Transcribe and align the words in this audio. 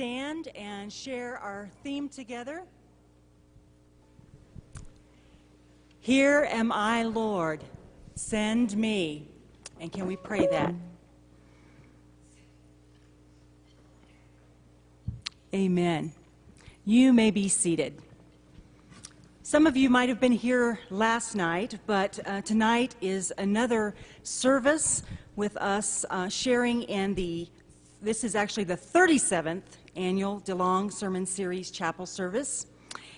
stand 0.00 0.48
and 0.54 0.90
share 0.90 1.36
our 1.40 1.68
theme 1.84 2.08
together. 2.08 2.62
Here 6.00 6.48
am 6.50 6.72
I, 6.72 7.02
Lord, 7.02 7.62
send 8.14 8.74
me. 8.78 9.28
And 9.78 9.92
can 9.92 10.06
we 10.06 10.16
pray 10.16 10.46
that? 10.46 10.72
Amen. 15.52 16.14
You 16.86 17.12
may 17.12 17.30
be 17.30 17.50
seated. 17.50 18.00
Some 19.42 19.66
of 19.66 19.76
you 19.76 19.90
might 19.90 20.08
have 20.08 20.18
been 20.18 20.32
here 20.32 20.78
last 20.88 21.34
night, 21.34 21.78
but 21.86 22.18
uh, 22.24 22.40
tonight 22.40 22.94
is 23.02 23.34
another 23.36 23.94
service 24.22 25.02
with 25.36 25.58
us 25.58 26.06
uh, 26.08 26.30
sharing 26.30 26.84
in 26.84 27.14
the 27.16 27.50
this 28.02 28.24
is 28.24 28.34
actually 28.34 28.64
the 28.64 28.78
37th 28.78 29.60
annual 30.00 30.40
DeLong 30.40 30.90
Sermon 30.90 31.26
Series 31.26 31.70
chapel 31.70 32.06
service. 32.06 32.66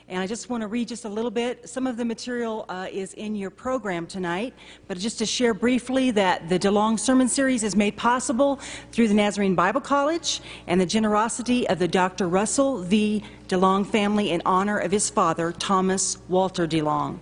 And 0.09 0.21
I 0.21 0.27
just 0.27 0.51
want 0.51 0.63
to 0.63 0.67
read 0.67 0.89
just 0.89 1.05
a 1.05 1.09
little 1.09 1.31
bit. 1.31 1.69
Some 1.69 1.87
of 1.87 1.97
the 1.97 2.05
material 2.05 2.65
uh, 2.69 2.89
is 2.91 3.15
in 3.15 3.37
your 3.37 3.51
program 3.51 4.05
tonight, 4.05 4.53
but 4.89 4.99
just 4.99 5.17
to 5.21 5.27
share 5.27 5.55
briefly 5.55 6.11
that 6.11 6.49
the 6.49 6.59
DeLong 6.59 6.99
Sermon 6.99 7.29
Series 7.29 7.63
is 7.63 7.77
made 7.77 7.97
possible 7.97 8.59
through 8.91 9.07
the 9.07 9.15
Nazarene 9.15 9.55
Bible 9.55 9.81
College 9.81 10.41
and 10.67 10.81
the 10.81 10.85
generosity 10.85 11.69
of 11.69 11.79
the 11.79 11.87
Dr. 11.87 12.29
Russell 12.29 12.83
V. 12.83 13.23
DeLong 13.47 13.87
family 13.87 14.33
in 14.33 14.43
honor 14.45 14.78
of 14.78 14.91
his 14.91 15.09
father, 15.09 15.53
Thomas 15.53 16.19
Walter 16.28 16.67
DeLong. 16.67 17.21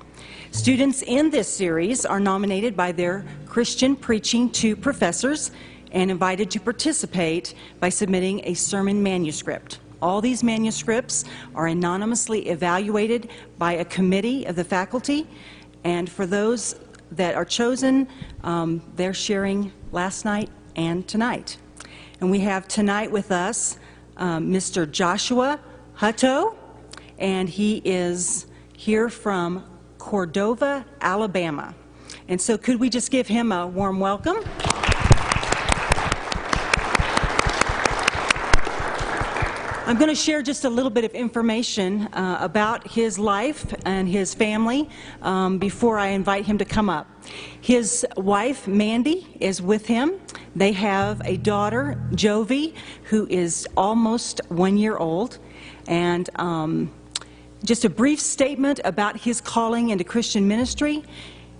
Students 0.53 1.03
in 1.03 1.29
this 1.29 1.49
series 1.49 2.07
are 2.07 2.19
nominated 2.19 2.77
by 2.77 2.93
their 2.93 3.27
Christian 3.47 3.95
Preaching 3.95 4.49
to 4.53 4.75
professors 4.75 5.51
and 5.93 6.11
invited 6.11 6.51
to 6.53 6.61
participate 6.61 7.55
by 7.81 7.89
submitting 7.89 8.41
a 8.45 8.55
sermon 8.55 9.03
manuscript. 9.03 9.79
All 10.03 10.21
these 10.21 10.43
manuscripts 10.43 11.25
are 11.55 11.67
anonymously 11.67 12.49
evaluated 12.49 13.31
by 13.59 13.75
a 13.75 13.85
committee 13.85 14.47
of 14.47 14.57
the 14.57 14.65
faculty, 14.65 15.27
and 15.85 16.09
for 16.11 16.27
those 16.27 16.77
that 17.13 17.35
are 17.35 17.45
chosen, 17.45 18.09
um, 18.45 18.83
they're 18.97 19.15
sharing 19.15 19.73
last 19.93 20.25
night 20.25 20.49
and 20.77 21.07
tonight. 21.07 21.59
And 22.21 22.31
we 22.31 22.41
have 22.41 22.69
tonight 22.69 23.11
with 23.11 23.33
us 23.33 23.79
um, 24.17 24.51
Mr. 24.51 24.91
Joshua 24.91 25.59
Hutto, 25.97 26.57
and 27.19 27.49
he 27.49 27.83
is 27.85 28.47
here 28.77 29.09
from 29.09 29.65
Cordova, 29.99 30.85
Alabama. 31.01 31.75
And 32.29 32.41
so, 32.41 32.57
could 32.57 32.79
we 32.79 32.89
just 32.89 33.11
give 33.11 33.27
him 33.27 33.53
a 33.53 33.67
warm 33.67 34.01
welcome? 34.01 34.39
I'm 39.91 39.99
going 39.99 40.09
to 40.09 40.15
share 40.15 40.41
just 40.41 40.65
a 40.65 40.71
little 40.71 40.89
bit 40.89 41.05
of 41.05 41.11
information 41.15 42.03
uh, 42.13 42.39
about 42.41 42.87
his 42.87 43.19
life 43.19 43.75
and 43.85 44.09
his 44.09 44.33
family 44.33 44.89
um, 45.21 45.59
before 45.59 45.99
I 45.99 46.11
invite 46.11 46.47
him 46.47 46.59
to 46.59 46.65
come 46.65 46.89
up. 46.89 47.09
His 47.61 48.07
wife, 48.17 48.69
Mandy, 48.69 49.27
is 49.41 49.61
with 49.61 49.87
him. 49.87 50.21
They 50.55 50.71
have 50.71 51.21
a 51.25 51.39
daughter, 51.39 52.01
Jovi, 52.13 52.75
who 53.03 53.27
is 53.27 53.67
almost 53.77 54.41
one 54.47 54.79
year 54.79 54.97
old. 54.97 55.39
And 55.89 56.31
um, 56.37 56.93
just 57.65 57.85
a 57.85 57.91
brief 57.91 58.21
statement 58.21 58.79
about 58.85 59.17
his 59.17 59.41
calling 59.41 59.89
into 59.89 60.05
Christian 60.05 60.47
ministry. 60.47 61.03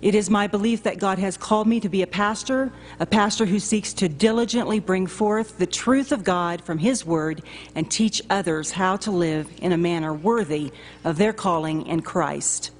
It 0.01 0.15
is 0.15 0.31
my 0.31 0.47
belief 0.47 0.81
that 0.83 0.97
God 0.97 1.19
has 1.19 1.37
called 1.37 1.67
me 1.67 1.79
to 1.79 1.89
be 1.89 2.01
a 2.01 2.07
pastor, 2.07 2.71
a 2.99 3.05
pastor 3.05 3.45
who 3.45 3.59
seeks 3.59 3.93
to 3.93 4.09
diligently 4.09 4.79
bring 4.79 5.05
forth 5.05 5.59
the 5.59 5.67
truth 5.67 6.11
of 6.11 6.23
God 6.23 6.63
from 6.63 6.79
His 6.79 7.05
Word 7.05 7.43
and 7.75 7.89
teach 7.89 8.19
others 8.27 8.71
how 8.71 8.97
to 8.97 9.11
live 9.11 9.47
in 9.61 9.71
a 9.71 9.77
manner 9.77 10.11
worthy 10.11 10.71
of 11.03 11.17
their 11.17 11.33
calling 11.33 11.85
in 11.85 12.01
Christ. 12.01 12.71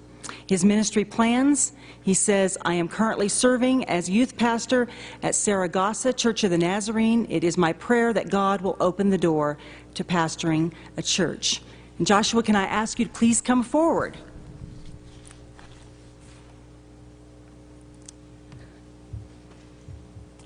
His 0.47 0.65
ministry 0.65 1.05
plans, 1.05 1.73
he 2.01 2.15
says, 2.15 2.57
I 2.63 2.73
am 2.73 2.87
currently 2.87 3.29
serving 3.29 3.85
as 3.85 4.09
youth 4.09 4.35
pastor 4.35 4.87
at 5.21 5.35
Saragossa 5.35 6.13
Church 6.13 6.43
of 6.43 6.49
the 6.49 6.57
Nazarene. 6.57 7.27
It 7.29 7.43
is 7.43 7.55
my 7.55 7.71
prayer 7.73 8.13
that 8.13 8.31
God 8.31 8.61
will 8.61 8.77
open 8.79 9.11
the 9.11 9.17
door 9.19 9.59
to 9.93 10.03
pastoring 10.03 10.73
a 10.97 11.03
church. 11.03 11.61
And 11.99 12.07
Joshua, 12.07 12.41
can 12.41 12.55
I 12.55 12.63
ask 12.63 12.97
you 12.97 13.05
to 13.05 13.11
please 13.11 13.41
come 13.41 13.61
forward? 13.61 14.17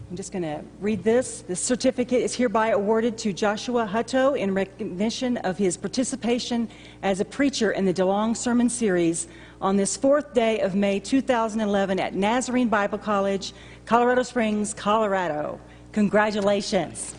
I'm 0.10 0.16
just 0.16 0.32
going 0.32 0.44
to 0.44 0.64
read 0.80 1.04
this. 1.04 1.42
The 1.42 1.56
certificate 1.56 2.22
is 2.22 2.36
hereby 2.36 2.70
awarded 2.70 3.18
to 3.20 3.34
Joshua 3.34 3.90
Hutto 3.92 4.38
in 4.38 4.54
recognition 4.54 5.38
of 5.38 5.58
his 5.58 5.78
participation 5.78 6.70
as 7.02 7.22
a 7.22 7.26
preacher 7.26 7.72
in 7.72 7.86
the 7.86 7.94
DeLong 7.94 8.38
Sermon 8.38 8.70
Series 8.70 9.28
on 9.60 9.78
this 9.78 9.98
fourth 9.98 10.32
day 10.36 10.60
of 10.60 10.76
May 10.76 11.00
2011 11.00 12.00
at 12.00 12.14
Nazarene 12.14 12.70
Bible 12.70 13.00
College, 13.00 13.54
Colorado 13.88 14.22
Springs, 14.22 14.76
Colorado. 14.76 15.60
Congratulations. 15.92 17.16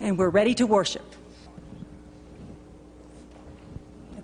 And 0.00 0.18
we're 0.18 0.30
ready 0.30 0.54
to 0.56 0.66
worship. 0.66 1.14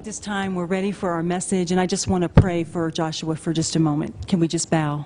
This 0.07 0.21
time 0.21 0.55
we're 0.55 0.67
ready 0.67 0.93
for 0.93 1.11
our 1.11 1.23
message, 1.25 1.73
and 1.73 1.81
I 1.81 1.87
just 1.87 2.07
want 2.07 2.23
to 2.23 2.29
pray 2.29 2.63
for 2.63 2.93
Joshua 2.93 3.35
for 3.35 3.53
just 3.53 3.75
a 3.75 3.81
moment. 3.81 4.29
Can 4.29 4.39
we 4.39 4.47
just 4.47 4.71
bow? 4.71 5.05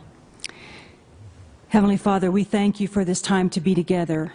Heavenly 1.68 1.96
Father, 1.96 2.30
we 2.30 2.44
thank 2.44 2.80
you 2.80 2.86
for 2.86 3.02
this 3.02 3.22
time 3.22 3.48
to 3.48 3.62
be 3.62 3.74
together, 3.74 4.34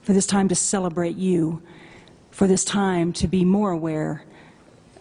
for 0.00 0.12
this 0.12 0.26
time 0.26 0.48
to 0.48 0.56
celebrate 0.56 1.14
you, 1.14 1.62
for 2.32 2.48
this 2.48 2.64
time 2.64 3.12
to 3.12 3.28
be 3.28 3.44
more 3.44 3.70
aware 3.70 4.24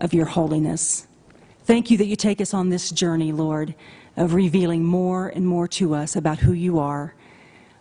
of 0.02 0.14
your 0.14 0.28
holiness. 0.28 1.08
Thank 1.64 1.90
you 1.90 1.98
that 1.98 2.06
you 2.06 2.16
take 2.16 2.40
us 2.40 2.54
on 2.54 2.70
this 2.70 2.92
journey, 2.92 3.32
Lord, 3.32 3.74
of 4.18 4.36
revealing 4.36 4.84
more 4.86 5.30
and 5.30 5.48
more 5.48 5.68
to 5.70 5.96
us 5.96 6.16
about 6.16 6.38
who 6.38 6.54
you 6.54 6.78
are. 6.78 7.16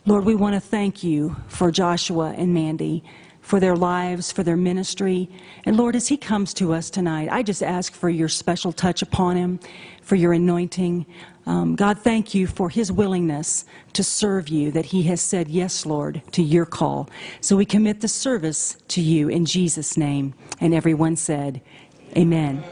Lord, 0.06 0.24
we 0.24 0.34
want 0.34 0.54
to 0.54 0.60
thank 0.60 1.04
you 1.04 1.36
for 1.48 1.70
Joshua 1.70 2.34
and 2.38 2.54
Mandy 2.54 3.04
for 3.40 3.60
their 3.60 3.76
lives, 3.76 4.30
for 4.30 4.42
their 4.42 4.56
ministry. 4.56 5.28
And 5.64 5.76
Lord, 5.76 5.96
as 5.96 6.08
he 6.08 6.16
comes 6.16 6.54
to 6.54 6.72
us 6.72 6.90
tonight, 6.90 7.28
I 7.30 7.42
just 7.42 7.62
ask 7.62 7.92
for 7.92 8.08
your 8.08 8.28
special 8.28 8.72
touch 8.72 9.02
upon 9.02 9.36
him, 9.36 9.60
for 10.02 10.16
your 10.16 10.32
anointing. 10.32 11.06
Um, 11.46 11.74
God, 11.74 11.98
thank 11.98 12.34
you 12.34 12.46
for 12.46 12.68
his 12.68 12.92
willingness 12.92 13.64
to 13.94 14.04
serve 14.04 14.48
you, 14.48 14.70
that 14.72 14.86
he 14.86 15.02
has 15.04 15.20
said, 15.20 15.48
Yes, 15.48 15.86
Lord, 15.86 16.22
to 16.32 16.42
your 16.42 16.66
call. 16.66 17.08
So 17.40 17.56
we 17.56 17.64
commit 17.64 18.00
the 18.00 18.08
service 18.08 18.76
to 18.88 19.00
you 19.00 19.28
in 19.28 19.46
Jesus' 19.46 19.96
name. 19.96 20.34
And 20.60 20.74
everyone 20.74 21.16
said, 21.16 21.60
Amen. 22.16 22.62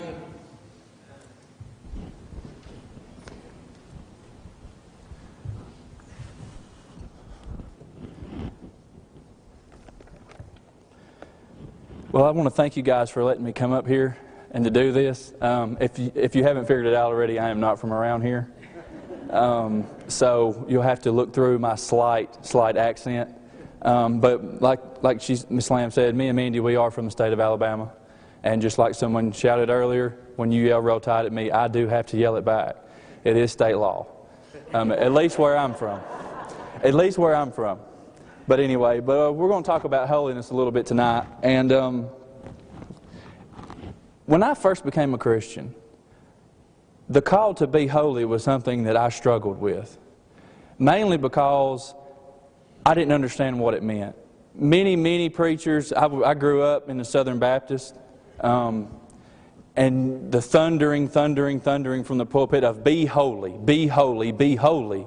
Well, 12.18 12.26
I 12.26 12.30
want 12.32 12.46
to 12.46 12.50
thank 12.50 12.76
you 12.76 12.82
guys 12.82 13.10
for 13.10 13.22
letting 13.22 13.44
me 13.44 13.52
come 13.52 13.70
up 13.70 13.86
here 13.86 14.16
and 14.50 14.64
to 14.64 14.72
do 14.72 14.90
this. 14.90 15.32
Um, 15.40 15.78
if, 15.80 16.00
you, 16.00 16.10
if 16.16 16.34
you 16.34 16.42
haven't 16.42 16.64
figured 16.64 16.86
it 16.86 16.94
out 16.94 17.12
already, 17.12 17.38
I 17.38 17.50
am 17.50 17.60
not 17.60 17.78
from 17.78 17.92
around 17.92 18.22
here. 18.22 18.50
Um, 19.30 19.86
so 20.08 20.66
you'll 20.68 20.82
have 20.82 20.98
to 21.02 21.12
look 21.12 21.32
through 21.32 21.60
my 21.60 21.76
slight, 21.76 22.44
slight 22.44 22.76
accent. 22.76 23.32
Um, 23.82 24.18
but 24.18 24.60
like, 24.60 24.80
like 25.04 25.18
Miss 25.48 25.70
Lamb 25.70 25.92
said, 25.92 26.16
me 26.16 26.26
and 26.26 26.34
Mandy, 26.34 26.58
we 26.58 26.74
are 26.74 26.90
from 26.90 27.04
the 27.04 27.12
state 27.12 27.32
of 27.32 27.38
Alabama. 27.38 27.92
And 28.42 28.60
just 28.60 28.78
like 28.78 28.96
someone 28.96 29.30
shouted 29.30 29.70
earlier, 29.70 30.18
when 30.34 30.50
you 30.50 30.66
yell 30.66 30.80
Roll 30.80 30.98
Tide 30.98 31.24
at 31.24 31.32
me, 31.32 31.52
I 31.52 31.68
do 31.68 31.86
have 31.86 32.06
to 32.06 32.16
yell 32.16 32.34
it 32.34 32.44
back. 32.44 32.78
It 33.22 33.36
is 33.36 33.52
state 33.52 33.76
law, 33.76 34.08
um, 34.74 34.90
at 34.90 35.12
least 35.12 35.38
where 35.38 35.56
I'm 35.56 35.72
from. 35.72 36.00
At 36.82 36.94
least 36.94 37.16
where 37.16 37.36
I'm 37.36 37.52
from. 37.52 37.78
But 38.48 38.60
anyway, 38.60 39.00
but 39.00 39.28
uh, 39.28 39.30
we're 39.30 39.50
going 39.50 39.62
to 39.62 39.66
talk 39.66 39.84
about 39.84 40.08
holiness 40.08 40.48
a 40.48 40.54
little 40.54 40.72
bit 40.72 40.86
tonight. 40.86 41.26
And 41.42 41.70
um, 41.70 42.08
when 44.24 44.42
I 44.42 44.54
first 44.54 44.86
became 44.86 45.12
a 45.12 45.18
Christian, 45.18 45.74
the 47.10 47.20
call 47.20 47.52
to 47.56 47.66
be 47.66 47.86
holy 47.86 48.24
was 48.24 48.42
something 48.42 48.84
that 48.84 48.96
I 48.96 49.10
struggled 49.10 49.60
with, 49.60 49.98
mainly 50.78 51.18
because 51.18 51.94
I 52.86 52.94
didn't 52.94 53.12
understand 53.12 53.60
what 53.60 53.74
it 53.74 53.82
meant. 53.82 54.16
Many, 54.54 54.96
many 54.96 55.28
preachers, 55.28 55.92
I, 55.92 56.06
I 56.06 56.32
grew 56.32 56.62
up 56.62 56.88
in 56.88 56.96
the 56.96 57.04
Southern 57.04 57.38
Baptist, 57.38 57.96
um, 58.40 58.88
and 59.76 60.32
the 60.32 60.40
thundering, 60.40 61.06
thundering, 61.06 61.60
thundering 61.60 62.02
from 62.02 62.16
the 62.16 62.26
pulpit 62.26 62.64
of 62.64 62.82
be 62.82 63.04
holy, 63.04 63.58
be 63.58 63.88
holy, 63.88 64.32
be 64.32 64.56
holy 64.56 65.06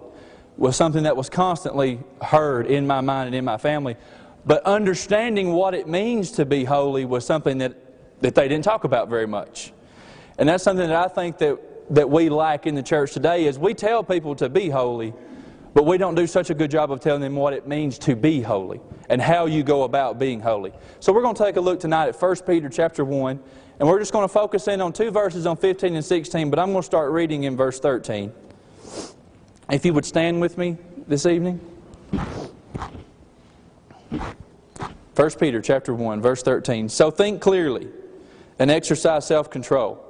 was 0.62 0.76
something 0.76 1.04
that 1.04 1.18
was 1.18 1.30
constantly 1.30 2.00
heard 2.22 2.68
in 2.68 2.88
my 2.88 3.02
mind 3.02 3.28
and 3.28 3.36
in 3.36 3.44
my 3.44 3.58
family. 3.58 3.98
But 4.46 4.64
understanding 4.64 5.52
what 5.52 5.74
it 5.74 5.88
means 5.88 6.32
to 6.34 6.46
be 6.46 6.64
holy 6.64 7.06
was 7.06 7.26
something 7.26 7.58
that, 7.60 7.76
that 8.22 8.36
they 8.36 8.48
didn't 8.48 8.64
talk 8.64 8.84
about 8.84 9.10
very 9.10 9.28
much. 9.28 9.74
And 10.38 10.48
that's 10.48 10.64
something 10.64 10.88
that 10.88 10.96
I 10.96 11.08
think 11.08 11.38
that 11.40 11.60
that 11.92 12.10
we 12.10 12.30
lack 12.30 12.68
in 12.68 12.74
the 12.74 12.84
church 12.84 13.12
today 13.12 13.46
is 13.46 13.60
we 13.60 13.74
tell 13.74 14.02
people 14.04 14.34
to 14.36 14.48
be 14.48 14.70
holy, 14.70 15.14
but 15.74 15.86
we 15.86 15.98
don't 15.98 16.16
do 16.16 16.26
such 16.26 16.50
a 16.50 16.54
good 16.54 16.72
job 16.72 16.90
of 16.92 17.02
telling 17.02 17.22
them 17.22 17.36
what 17.36 17.54
it 17.54 17.68
means 17.68 18.00
to 18.00 18.16
be 18.16 18.42
holy 18.42 18.80
and 19.10 19.22
how 19.22 19.46
you 19.46 19.62
go 19.62 19.84
about 19.84 20.18
being 20.18 20.40
holy. 20.40 20.72
So 21.02 21.12
we're 21.12 21.22
going 21.22 21.36
to 21.36 21.44
take 21.44 21.58
a 21.58 21.62
look 21.62 21.82
tonight 21.82 22.08
at 22.08 22.22
1 22.22 22.36
Peter 22.48 22.70
chapter 22.70 23.04
1, 23.04 23.40
and 23.80 23.90
we're 23.90 24.00
just 24.00 24.14
going 24.14 24.24
to 24.24 24.34
focus 24.34 24.70
in 24.70 24.80
on 24.80 24.94
two 24.94 25.12
verses 25.12 25.46
on 25.46 25.58
15 25.58 25.96
and 25.96 26.06
16, 26.06 26.50
but 26.50 26.60
I'm 26.60 26.72
going 26.72 26.82
to 26.82 26.86
start 26.86 27.12
reading 27.12 27.44
in 27.44 27.58
verse 27.58 27.80
13. 27.80 28.32
If 29.72 29.86
you 29.86 29.94
would 29.94 30.06
stand 30.06 30.42
with 30.42 30.58
me 30.58 30.76
this 31.08 31.26
evening. 31.26 31.62
1 35.16 35.30
Peter 35.40 35.62
chapter 35.62 35.94
1 35.94 36.22
verse 36.22 36.44
13. 36.44 36.90
So 36.90 37.10
think 37.10 37.42
clearly 37.42 37.88
and 38.60 38.70
exercise 38.70 39.26
self-control. 39.26 40.08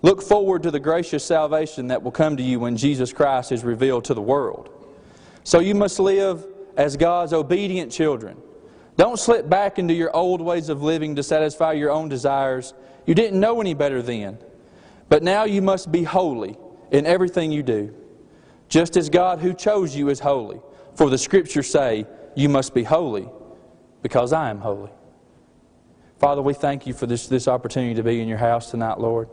Look 0.00 0.22
forward 0.22 0.62
to 0.62 0.70
the 0.70 0.80
gracious 0.80 1.22
salvation 1.22 1.88
that 1.88 2.02
will 2.02 2.12
come 2.12 2.38
to 2.38 2.42
you 2.42 2.58
when 2.58 2.78
Jesus 2.78 3.12
Christ 3.12 3.52
is 3.52 3.62
revealed 3.62 4.06
to 4.06 4.14
the 4.14 4.22
world. 4.22 4.70
So 5.44 5.60
you 5.60 5.74
must 5.74 6.00
live 6.00 6.46
as 6.78 6.96
God's 6.96 7.34
obedient 7.34 7.92
children. 7.92 8.38
Don't 8.96 9.18
slip 9.18 9.50
back 9.50 9.78
into 9.78 9.92
your 9.92 10.16
old 10.16 10.40
ways 10.40 10.70
of 10.70 10.82
living 10.82 11.14
to 11.16 11.22
satisfy 11.22 11.72
your 11.72 11.90
own 11.90 12.08
desires. 12.08 12.72
You 13.04 13.14
didn't 13.14 13.38
know 13.38 13.60
any 13.60 13.74
better 13.74 14.00
then. 14.00 14.38
But 15.10 15.22
now 15.22 15.44
you 15.44 15.60
must 15.60 15.92
be 15.92 16.04
holy 16.04 16.56
in 16.90 17.04
everything 17.04 17.52
you 17.52 17.62
do, 17.62 17.94
just 18.68 18.96
as 18.96 19.08
God 19.08 19.40
who 19.40 19.54
chose 19.54 19.94
you 19.94 20.08
is 20.08 20.20
holy. 20.20 20.60
For 20.94 21.10
the 21.10 21.18
scriptures 21.18 21.70
say, 21.70 22.06
You 22.34 22.48
must 22.48 22.74
be 22.74 22.84
holy 22.84 23.28
because 24.02 24.32
I 24.32 24.50
am 24.50 24.58
holy. 24.58 24.90
Father, 26.18 26.42
we 26.42 26.54
thank 26.54 26.86
you 26.86 26.94
for 26.94 27.06
this, 27.06 27.26
this 27.26 27.48
opportunity 27.48 27.94
to 27.94 28.02
be 28.02 28.20
in 28.20 28.28
your 28.28 28.38
house 28.38 28.70
tonight, 28.70 28.98
Lord. 28.98 29.28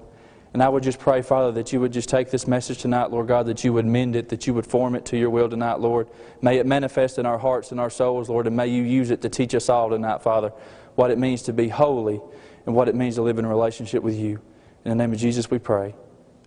And 0.53 0.61
I 0.61 0.67
would 0.67 0.83
just 0.83 0.99
pray, 0.99 1.21
Father, 1.21 1.51
that 1.53 1.71
you 1.71 1.79
would 1.79 1.93
just 1.93 2.09
take 2.09 2.29
this 2.29 2.45
message 2.45 2.79
tonight, 2.79 3.09
Lord 3.11 3.27
God, 3.27 3.45
that 3.45 3.63
you 3.63 3.71
would 3.71 3.85
mend 3.85 4.17
it, 4.17 4.27
that 4.29 4.47
you 4.47 4.53
would 4.53 4.65
form 4.65 4.95
it 4.95 5.05
to 5.05 5.17
your 5.17 5.29
will 5.29 5.47
tonight, 5.47 5.79
Lord. 5.79 6.09
May 6.41 6.57
it 6.57 6.65
manifest 6.65 7.17
in 7.17 7.25
our 7.25 7.37
hearts 7.37 7.71
and 7.71 7.79
our 7.79 7.89
souls, 7.89 8.29
Lord, 8.29 8.47
and 8.47 8.55
may 8.55 8.67
you 8.67 8.83
use 8.83 9.11
it 9.11 9.21
to 9.21 9.29
teach 9.29 9.55
us 9.55 9.69
all 9.69 9.89
tonight, 9.89 10.21
Father, 10.21 10.49
what 10.95 11.09
it 11.09 11.17
means 11.17 11.43
to 11.43 11.53
be 11.53 11.69
holy 11.69 12.19
and 12.65 12.75
what 12.75 12.89
it 12.89 12.95
means 12.95 13.15
to 13.15 13.21
live 13.21 13.39
in 13.39 13.45
a 13.45 13.49
relationship 13.49 14.03
with 14.03 14.17
you. 14.17 14.41
In 14.83 14.89
the 14.89 14.95
name 14.95 15.13
of 15.13 15.19
Jesus 15.19 15.49
we 15.49 15.59
pray. 15.59 15.95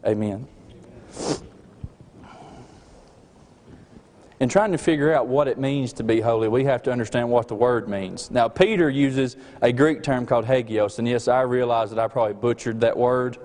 Amen. 0.07 0.47
In 4.45 4.51
trying 4.51 4.73
to 4.73 4.79
figure 4.79 5.11
out 5.11 5.27
what 5.27 5.49
it 5.49 5.57
means 5.57 5.95
to 5.95 6.03
be 6.05 6.21
holy, 6.21 6.49
we 6.49 6.65
have 6.65 6.83
to 6.83 6.93
understand 6.93 7.31
what 7.31 7.49
the 7.49 7.55
word 7.55 7.89
means. 7.89 8.31
Now, 8.31 8.47
Peter 8.47 8.91
uses 8.91 9.39
a 9.63 9.73
Greek 9.73 10.03
term 10.03 10.27
called 10.27 10.45
hagios, 10.45 10.99
and 10.99 11.09
yes, 11.09 11.29
I 11.29 11.41
realize 11.41 11.89
that 11.89 11.99
I 11.99 12.09
probably 12.09 12.35
butchered 12.35 12.83
that 12.83 12.95
word. 12.95 13.39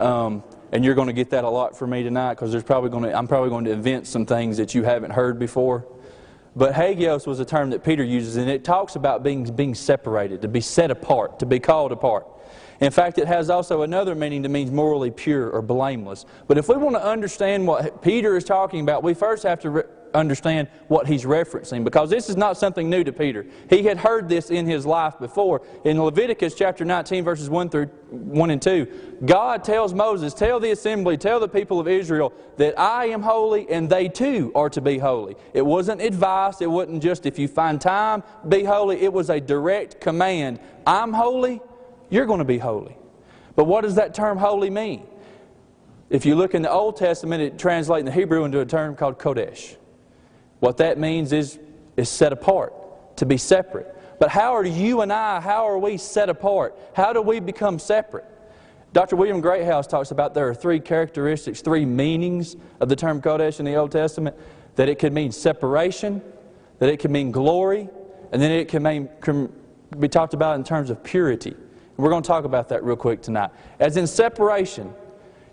Um, 0.00 0.42
and 0.72 0.84
you're 0.84 0.96
going 0.96 1.06
to 1.06 1.12
get 1.12 1.30
that 1.30 1.44
a 1.44 1.48
lot 1.48 1.78
from 1.78 1.90
me 1.90 2.02
tonight 2.02 2.34
because 2.34 2.50
there's 2.50 2.64
probably 2.64 2.90
going 2.90 3.04
to, 3.04 3.16
I'm 3.16 3.28
probably 3.28 3.50
going 3.50 3.64
to 3.66 3.70
invent 3.70 4.08
some 4.08 4.26
things 4.26 4.56
that 4.56 4.74
you 4.74 4.82
haven't 4.82 5.12
heard 5.12 5.38
before. 5.38 5.86
But 6.56 6.74
hagios 6.74 7.24
was 7.24 7.38
a 7.38 7.44
term 7.44 7.70
that 7.70 7.84
Peter 7.84 8.02
uses, 8.02 8.38
and 8.38 8.50
it 8.50 8.64
talks 8.64 8.96
about 8.96 9.22
being, 9.22 9.44
being 9.44 9.76
separated, 9.76 10.42
to 10.42 10.48
be 10.48 10.60
set 10.60 10.90
apart, 10.90 11.38
to 11.38 11.46
be 11.46 11.60
called 11.60 11.92
apart. 11.92 12.26
In 12.80 12.90
fact, 12.90 13.18
it 13.18 13.28
has 13.28 13.50
also 13.50 13.82
another 13.82 14.16
meaning 14.16 14.42
that 14.42 14.48
means 14.48 14.72
morally 14.72 15.12
pure 15.12 15.48
or 15.48 15.62
blameless. 15.62 16.26
But 16.48 16.58
if 16.58 16.68
we 16.68 16.76
want 16.76 16.96
to 16.96 17.04
understand 17.04 17.68
what 17.68 18.02
Peter 18.02 18.36
is 18.36 18.42
talking 18.42 18.80
about, 18.80 19.04
we 19.04 19.14
first 19.14 19.44
have 19.44 19.60
to 19.60 19.84
understand 20.14 20.68
what 20.88 21.06
he's 21.06 21.24
referencing 21.24 21.84
because 21.84 22.10
this 22.10 22.28
is 22.28 22.36
not 22.36 22.56
something 22.56 22.88
new 22.88 23.04
to 23.04 23.12
Peter. 23.12 23.46
He 23.70 23.82
had 23.82 23.98
heard 23.98 24.28
this 24.28 24.50
in 24.50 24.66
his 24.66 24.86
life 24.86 25.18
before. 25.18 25.62
In 25.84 26.02
Leviticus 26.02 26.54
chapter 26.54 26.84
19 26.84 27.24
verses 27.24 27.50
1 27.50 27.70
through 27.70 27.86
1 28.10 28.50
and 28.50 28.60
2, 28.60 29.18
God 29.24 29.64
tells 29.64 29.92
Moses, 29.92 30.34
"Tell 30.34 30.60
the 30.60 30.70
assembly, 30.70 31.16
tell 31.16 31.40
the 31.40 31.48
people 31.48 31.78
of 31.80 31.88
Israel 31.88 32.32
that 32.56 32.78
I 32.78 33.06
am 33.06 33.22
holy 33.22 33.68
and 33.70 33.88
they 33.88 34.08
too 34.08 34.52
are 34.54 34.70
to 34.70 34.80
be 34.80 34.98
holy." 34.98 35.36
It 35.52 35.64
wasn't 35.64 36.00
advice, 36.00 36.60
it 36.60 36.70
wasn't 36.70 37.02
just 37.02 37.26
if 37.26 37.38
you 37.38 37.48
find 37.48 37.80
time 37.80 38.22
be 38.48 38.64
holy, 38.64 39.02
it 39.02 39.12
was 39.12 39.30
a 39.30 39.40
direct 39.40 40.00
command. 40.00 40.60
I'm 40.86 41.12
holy, 41.12 41.60
you're 42.10 42.26
going 42.26 42.38
to 42.38 42.44
be 42.44 42.58
holy. 42.58 42.96
But 43.56 43.64
what 43.64 43.82
does 43.82 43.96
that 43.96 44.14
term 44.14 44.38
holy 44.38 44.70
mean? 44.70 45.02
If 46.10 46.24
you 46.24 46.36
look 46.36 46.54
in 46.54 46.62
the 46.62 46.70
Old 46.70 46.96
Testament, 46.96 47.42
it 47.42 47.58
translates 47.58 48.06
the 48.06 48.12
Hebrew 48.12 48.44
into 48.44 48.60
a 48.60 48.64
term 48.64 48.96
called 48.96 49.18
Kodesh. 49.18 49.76
What 50.60 50.78
that 50.78 50.98
means 50.98 51.32
is, 51.32 51.58
is 51.96 52.08
set 52.08 52.32
apart, 52.32 53.16
to 53.18 53.26
be 53.26 53.36
separate. 53.36 53.94
But 54.18 54.30
how 54.30 54.54
are 54.56 54.64
you 54.64 55.00
and 55.00 55.12
I, 55.12 55.40
how 55.40 55.68
are 55.68 55.78
we 55.78 55.96
set 55.96 56.28
apart? 56.28 56.76
How 56.94 57.12
do 57.12 57.22
we 57.22 57.40
become 57.40 57.78
separate? 57.78 58.24
Dr. 58.92 59.16
William 59.16 59.40
Greathouse 59.40 59.86
talks 59.86 60.10
about 60.10 60.34
there 60.34 60.48
are 60.48 60.54
three 60.54 60.80
characteristics, 60.80 61.60
three 61.60 61.84
meanings 61.84 62.56
of 62.80 62.88
the 62.88 62.96
term 62.96 63.20
Kodesh 63.20 63.60
in 63.60 63.66
the 63.66 63.74
Old 63.74 63.92
Testament. 63.92 64.34
That 64.76 64.88
it 64.88 64.98
could 64.98 65.12
mean 65.12 65.30
separation, 65.32 66.22
that 66.78 66.88
it 66.88 66.98
can 66.98 67.12
mean 67.12 67.30
glory, 67.30 67.88
and 68.32 68.40
then 68.40 68.50
it 68.50 68.68
can, 68.68 68.82
mean, 68.82 69.08
can 69.20 69.52
be 69.98 70.08
talked 70.08 70.34
about 70.34 70.56
in 70.56 70.64
terms 70.64 70.90
of 70.90 71.02
purity. 71.02 71.54
We're 71.96 72.10
going 72.10 72.22
to 72.22 72.26
talk 72.26 72.44
about 72.44 72.68
that 72.68 72.84
real 72.84 72.96
quick 72.96 73.22
tonight. 73.22 73.50
As 73.80 73.96
in 73.96 74.06
separation, 74.06 74.94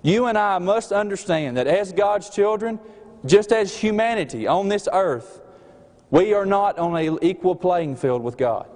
you 0.03 0.27
and 0.27 0.37
I 0.37 0.59
must 0.59 0.91
understand 0.91 1.57
that 1.57 1.65
as 1.65 1.91
God's 1.91 2.29
children, 2.29 2.79
just 3.25 3.51
as 3.51 3.75
humanity 3.75 4.47
on 4.47 4.67
this 4.67 4.87
earth, 4.91 5.41
we 6.11 6.33
are 6.33 6.45
not 6.45 6.77
on 6.77 6.95
an 6.95 7.19
equal 7.21 7.55
playing 7.55 7.95
field 7.95 8.23
with 8.23 8.37
God. 8.37 8.69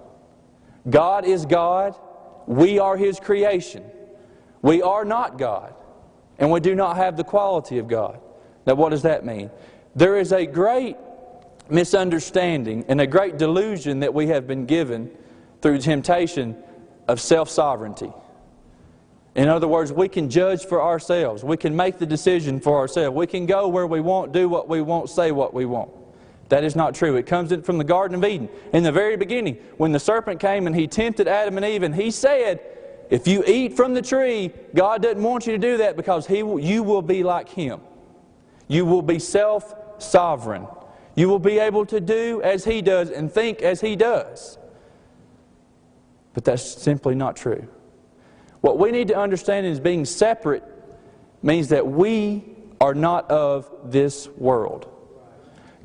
God 0.90 1.25
is 1.25 1.46
God. 1.46 1.96
We 2.48 2.80
are 2.80 2.98
His 2.98 3.19
creation. 3.19 3.84
We 4.62 4.81
are 4.81 5.06
not 5.06 5.38
God. 5.38 5.74
And 6.38 6.51
we 6.51 6.60
do 6.60 6.74
not 6.74 6.98
have 6.98 7.18
the 7.18 7.24
quality 7.24 7.78
of 7.78 7.88
God. 7.88 8.19
Now, 8.66 8.75
what 8.75 8.90
does 8.90 9.04
that 9.04 9.25
mean? 9.25 9.51
There 9.96 10.18
is 10.18 10.31
a 10.31 10.46
great 10.46 10.96
misunderstanding 11.69 12.86
and 12.88 13.00
a 13.00 13.07
great 13.07 13.38
delusion 13.38 14.00
that 14.00 14.13
we 14.13 14.28
have 14.28 14.48
been 14.48 14.66
given 14.66 15.12
through 15.62 15.80
temptation 15.80 16.57
of 17.07 17.19
self 17.19 17.50
sovereignty. 17.50 18.12
In 19.35 19.47
other 19.47 19.67
words, 19.67 19.91
we 19.91 20.07
can 20.09 20.29
judge 20.29 20.65
for 20.65 20.81
ourselves. 20.81 21.43
We 21.43 21.57
can 21.57 21.75
make 21.75 21.99
the 21.99 22.05
decision 22.05 22.59
for 22.59 22.77
ourselves. 22.77 23.15
We 23.15 23.27
can 23.27 23.45
go 23.45 23.67
where 23.67 23.87
we 23.87 24.01
want, 24.01 24.31
do 24.31 24.49
what 24.49 24.67
we 24.67 24.81
want, 24.81 25.09
say 25.09 25.31
what 25.31 25.53
we 25.53 25.65
want. 25.65 25.91
That 26.50 26.63
is 26.63 26.75
not 26.75 26.95
true. 26.95 27.15
It 27.15 27.27
comes 27.27 27.51
in 27.51 27.62
from 27.62 27.77
the 27.77 27.83
Garden 27.83 28.15
of 28.15 28.25
Eden. 28.25 28.50
In 28.74 28.83
the 28.83 28.91
very 28.91 29.15
beginning, 29.15 29.57
when 29.77 29.91
the 29.91 30.00
serpent 30.00 30.39
came 30.39 30.65
and 30.65 30.75
he 30.75 30.88
tempted 30.88 31.27
Adam 31.27 31.57
and 31.57 31.65
Eve, 31.65 31.83
and 31.83 31.93
he 31.93 32.09
said, 32.09 32.59
If 33.12 33.27
you 33.27 33.43
eat 33.45 33.75
from 33.75 33.93
the 33.93 34.01
tree, 34.01 34.51
God 34.74 35.03
doesn't 35.03 35.21
want 35.21 35.45
you 35.45 35.53
to 35.53 35.59
do 35.59 35.77
that 35.77 35.95
because 35.95 36.25
he 36.25 36.41
will, 36.41 36.59
you 36.59 36.81
will 36.81 37.03
be 37.03 37.24
like 37.24 37.50
him. 37.50 37.81
You 38.67 38.86
will 38.86 39.03
be 39.03 39.19
self 39.19 39.75
sovereign. 40.00 40.65
You 41.15 41.29
will 41.29 41.39
be 41.39 41.59
able 41.59 41.86
to 41.88 42.00
do 42.00 42.41
as 42.41 42.65
he 42.65 42.81
does 42.81 43.12
and 43.12 43.31
think 43.31 43.62
as 43.62 43.81
he 43.81 43.95
does. 43.95 44.57
But 46.33 46.45
that's 46.45 46.63
simply 46.63 47.13
not 47.13 47.36
true. 47.36 47.67
What 48.62 48.78
we 48.78 48.92
need 48.92 49.08
to 49.10 49.18
understand 49.18 49.66
is 49.66 49.80
being 49.80 50.06
separate 50.06 50.63
means 51.42 51.70
that 51.70 51.88
we 51.88 52.44
are 52.82 52.94
not 52.94 53.30
of 53.32 53.70
this 53.86 54.28
world. 54.30 54.89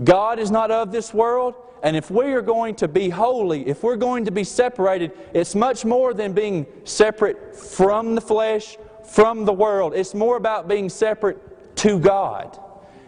God 0.02 0.38
is 0.38 0.50
not 0.50 0.70
of 0.70 0.90
this 0.90 1.14
world, 1.14 1.54
and 1.82 1.96
if 1.96 2.10
we 2.10 2.32
are 2.32 2.42
going 2.42 2.74
to 2.76 2.88
be 2.88 3.08
holy, 3.08 3.68
if 3.68 3.82
we're 3.82 3.96
going 3.96 4.24
to 4.24 4.32
be 4.32 4.42
separated, 4.42 5.12
it's 5.32 5.54
much 5.54 5.84
more 5.84 6.14
than 6.14 6.32
being 6.32 6.66
separate 6.84 7.54
from 7.54 8.14
the 8.14 8.20
flesh, 8.20 8.76
from 9.04 9.44
the 9.44 9.52
world. 9.52 9.94
It's 9.94 10.14
more 10.14 10.36
about 10.36 10.66
being 10.66 10.88
separate 10.88 11.76
to 11.76 11.98
God 11.98 12.58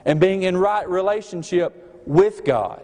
and 0.04 0.20
being 0.20 0.44
in 0.44 0.56
right 0.56 0.88
relationship 0.88 2.02
with 2.06 2.44
God 2.44 2.82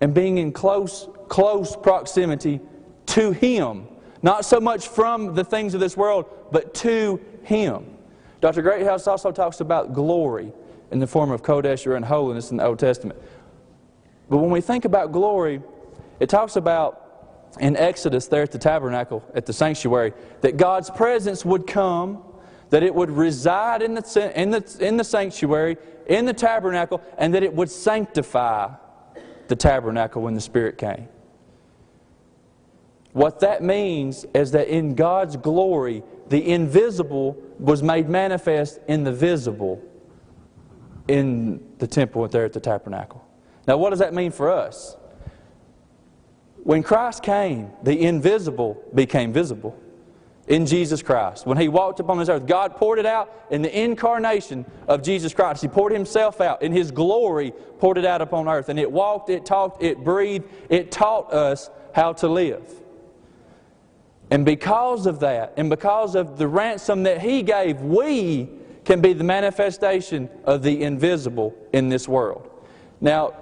and 0.00 0.12
being 0.12 0.38
in 0.38 0.52
close, 0.52 1.08
close 1.28 1.76
proximity 1.76 2.60
to 3.06 3.30
Him 3.30 3.86
not 4.26 4.44
so 4.44 4.58
much 4.60 4.88
from 4.88 5.36
the 5.36 5.44
things 5.44 5.72
of 5.72 5.78
this 5.78 5.96
world, 5.96 6.26
but 6.50 6.74
to 6.74 7.24
Him. 7.44 7.96
Dr. 8.40 8.60
Greathouse 8.60 9.06
also 9.06 9.30
talks 9.30 9.60
about 9.60 9.92
glory 9.94 10.52
in 10.90 10.98
the 10.98 11.06
form 11.06 11.30
of 11.30 11.44
Kodesh 11.44 11.86
or 11.86 11.94
in 11.94 12.02
holiness 12.02 12.50
in 12.50 12.56
the 12.56 12.64
Old 12.64 12.80
Testament. 12.80 13.22
But 14.28 14.38
when 14.38 14.50
we 14.50 14.60
think 14.60 14.84
about 14.84 15.12
glory, 15.12 15.62
it 16.18 16.28
talks 16.28 16.56
about 16.56 17.52
in 17.60 17.76
Exodus 17.76 18.26
there 18.26 18.42
at 18.42 18.50
the 18.50 18.58
tabernacle, 18.58 19.22
at 19.32 19.46
the 19.46 19.52
sanctuary, 19.52 20.12
that 20.40 20.56
God's 20.56 20.90
presence 20.90 21.44
would 21.44 21.68
come, 21.68 22.24
that 22.70 22.82
it 22.82 22.92
would 22.92 23.12
reside 23.12 23.80
in 23.80 23.94
the, 23.94 24.32
in 24.34 24.50
the, 24.50 24.76
in 24.80 24.96
the 24.96 25.04
sanctuary, 25.04 25.76
in 26.08 26.24
the 26.24 26.34
tabernacle, 26.34 27.00
and 27.16 27.32
that 27.32 27.44
it 27.44 27.54
would 27.54 27.70
sanctify 27.70 28.74
the 29.46 29.54
tabernacle 29.54 30.22
when 30.22 30.34
the 30.34 30.40
Spirit 30.40 30.78
came. 30.78 31.06
What 33.16 33.40
that 33.40 33.62
means 33.62 34.26
is 34.34 34.50
that 34.50 34.68
in 34.68 34.94
God's 34.94 35.38
glory, 35.38 36.02
the 36.28 36.46
invisible 36.50 37.34
was 37.58 37.82
made 37.82 38.10
manifest 38.10 38.78
in 38.88 39.04
the 39.04 39.12
visible 39.12 39.82
in 41.08 41.66
the 41.78 41.86
temple 41.86 42.28
there 42.28 42.44
at 42.44 42.52
the 42.52 42.60
tabernacle. 42.60 43.26
Now, 43.66 43.78
what 43.78 43.88
does 43.88 44.00
that 44.00 44.12
mean 44.12 44.32
for 44.32 44.50
us? 44.50 44.98
When 46.62 46.82
Christ 46.82 47.22
came, 47.22 47.70
the 47.82 47.98
invisible 47.98 48.84
became 48.92 49.32
visible. 49.32 49.74
in 50.46 50.66
Jesus 50.66 51.02
Christ. 51.02 51.46
When 51.46 51.58
He 51.58 51.68
walked 51.68 52.00
upon 52.00 52.18
this 52.18 52.28
earth, 52.28 52.46
God 52.46 52.76
poured 52.76 52.98
it 52.98 53.06
out 53.06 53.32
in 53.50 53.62
the 53.62 53.82
incarnation 53.82 54.64
of 54.86 55.02
Jesus 55.02 55.34
Christ. 55.34 55.62
He 55.62 55.68
poured 55.68 55.92
Himself 55.92 56.40
out 56.40 56.62
in 56.62 56.72
His 56.72 56.90
glory, 56.90 57.52
poured 57.78 57.98
it 57.98 58.04
out 58.04 58.22
upon 58.22 58.48
earth. 58.48 58.68
And 58.68 58.78
it 58.78 58.90
walked, 58.90 59.28
it 59.28 59.44
talked, 59.44 59.82
it 59.82 60.04
breathed, 60.04 60.44
it 60.68 60.90
taught 60.90 61.32
us 61.32 61.70
how 61.94 62.12
to 62.14 62.28
live. 62.28 62.82
And 64.30 64.44
because 64.44 65.06
of 65.06 65.20
that, 65.20 65.54
and 65.56 65.70
because 65.70 66.14
of 66.14 66.38
the 66.38 66.48
ransom 66.48 67.04
that 67.04 67.20
He 67.20 67.42
gave, 67.42 67.80
we 67.80 68.48
can 68.84 69.00
be 69.00 69.12
the 69.12 69.24
manifestation 69.24 70.28
of 70.44 70.62
the 70.62 70.82
invisible 70.82 71.54
in 71.72 71.88
this 71.88 72.08
world. 72.08 72.50
Now, 73.00 73.34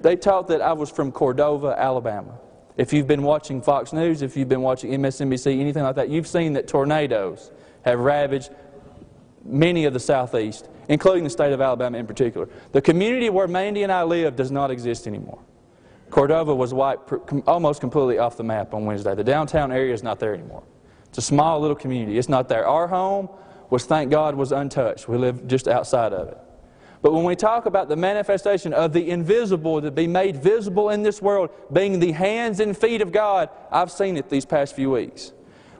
they 0.00 0.16
taught 0.16 0.48
that 0.48 0.60
I 0.60 0.72
was 0.72 0.90
from 0.90 1.12
Cordova, 1.12 1.74
Alabama. 1.78 2.38
If 2.76 2.92
you've 2.92 3.06
been 3.06 3.22
watching 3.22 3.60
Fox 3.60 3.92
News, 3.92 4.22
if 4.22 4.36
you've 4.36 4.48
been 4.48 4.62
watching 4.62 4.92
MSNBC, 4.92 5.60
anything 5.60 5.82
like 5.82 5.96
that, 5.96 6.08
you've 6.08 6.28
seen 6.28 6.52
that 6.52 6.68
tornadoes 6.68 7.50
have 7.82 7.98
ravaged 7.98 8.50
many 9.44 9.84
of 9.84 9.92
the 9.92 10.00
southeast, 10.00 10.68
including 10.88 11.24
the 11.24 11.30
state 11.30 11.52
of 11.52 11.60
Alabama 11.60 11.98
in 11.98 12.06
particular. 12.06 12.48
The 12.72 12.80
community 12.80 13.30
where 13.30 13.48
Mandy 13.48 13.82
and 13.82 13.90
I 13.90 14.04
live 14.04 14.36
does 14.36 14.50
not 14.50 14.70
exist 14.70 15.06
anymore. 15.06 15.40
Cordova 16.10 16.54
was 16.54 16.72
wiped 16.72 17.12
almost 17.46 17.80
completely 17.80 18.18
off 18.18 18.36
the 18.36 18.44
map 18.44 18.74
on 18.74 18.84
Wednesday. 18.86 19.14
The 19.14 19.24
downtown 19.24 19.72
area 19.72 19.92
is 19.92 20.02
not 20.02 20.18
there 20.18 20.34
anymore. 20.34 20.62
It's 21.08 21.18
a 21.18 21.22
small 21.22 21.60
little 21.60 21.76
community. 21.76 22.18
It's 22.18 22.28
not 22.28 22.48
there. 22.48 22.66
Our 22.66 22.86
home 22.86 23.28
was, 23.70 23.84
thank 23.84 24.10
God, 24.10 24.34
was 24.34 24.52
untouched. 24.52 25.08
We 25.08 25.16
live 25.16 25.46
just 25.46 25.68
outside 25.68 26.12
of 26.12 26.28
it. 26.28 26.38
But 27.00 27.12
when 27.12 27.24
we 27.24 27.36
talk 27.36 27.66
about 27.66 27.88
the 27.88 27.96
manifestation 27.96 28.72
of 28.72 28.92
the 28.92 29.10
invisible 29.10 29.80
to 29.80 29.90
be 29.90 30.06
made 30.06 30.36
visible 30.36 30.90
in 30.90 31.02
this 31.02 31.22
world, 31.22 31.50
being 31.72 32.00
the 32.00 32.12
hands 32.12 32.58
and 32.60 32.76
feet 32.76 33.02
of 33.02 33.12
God, 33.12 33.50
I've 33.70 33.90
seen 33.90 34.16
it 34.16 34.28
these 34.28 34.44
past 34.44 34.74
few 34.74 34.90
weeks. 34.90 35.32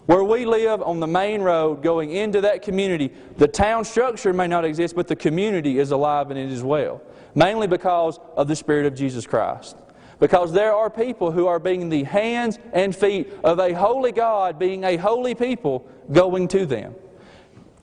Where 0.07 0.25
we 0.25 0.47
live 0.47 0.81
on 0.81 1.01
the 1.01 1.07
main 1.07 1.43
road 1.43 1.83
going 1.83 2.13
into 2.13 2.41
that 2.43 2.63
community, 2.63 3.13
the 3.37 3.49
town 3.49 3.85
structure 3.85 4.33
may 4.33 4.47
not 4.47 4.65
exist, 4.65 4.95
but 4.95 5.07
the 5.07 5.17
community 5.17 5.79
is 5.79 5.91
alive 5.91 6.31
and 6.31 6.39
it 6.39 6.51
is 6.51 6.63
well. 6.63 7.03
Mainly 7.35 7.67
because 7.67 8.19
of 8.37 8.49
the 8.49 8.57
Spirit 8.57 8.87
of 8.87 8.95
Jesus 8.95 9.27
Christ. 9.27 9.77
Because 10.21 10.53
there 10.53 10.75
are 10.75 10.91
people 10.91 11.31
who 11.31 11.47
are 11.47 11.59
being 11.59 11.89
the 11.89 12.05
hands 12.05 12.59
and 12.73 12.95
feet 12.95 13.33
of 13.45 13.59
a 13.59 13.73
holy 13.73 14.13
God, 14.13 14.59
being 14.59 14.85
a 14.85 14.97
holy 14.97 15.35
people, 15.35 15.89
going 16.11 16.49
to 16.49 16.67
them 16.67 16.95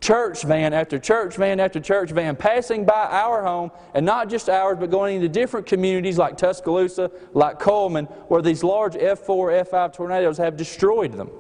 church 0.06 0.44
van 0.44 0.72
after 0.72 1.00
church 1.00 1.36
van 1.36 1.60
after 1.60 1.80
church 1.80 2.12
van 2.12 2.36
passing 2.36 2.86
by 2.86 3.08
our 3.10 3.44
home, 3.44 3.72
and 3.96 4.06
not 4.06 4.30
just 4.30 4.50
ours, 4.50 4.78
but 4.80 4.92
going 4.92 5.16
into 5.16 5.28
different 5.28 5.66
communities 5.66 6.18
like 6.18 6.38
Tuscaloosa, 6.38 7.10
like 7.34 7.58
Cullman, 7.58 8.06
where 8.28 8.44
these 8.44 8.64
large 8.64 8.94
F4, 8.94 9.66
F5 9.66 9.94
tornadoes 9.94 10.38
have 10.38 10.58
destroyed 10.58 11.14
them 11.14 11.32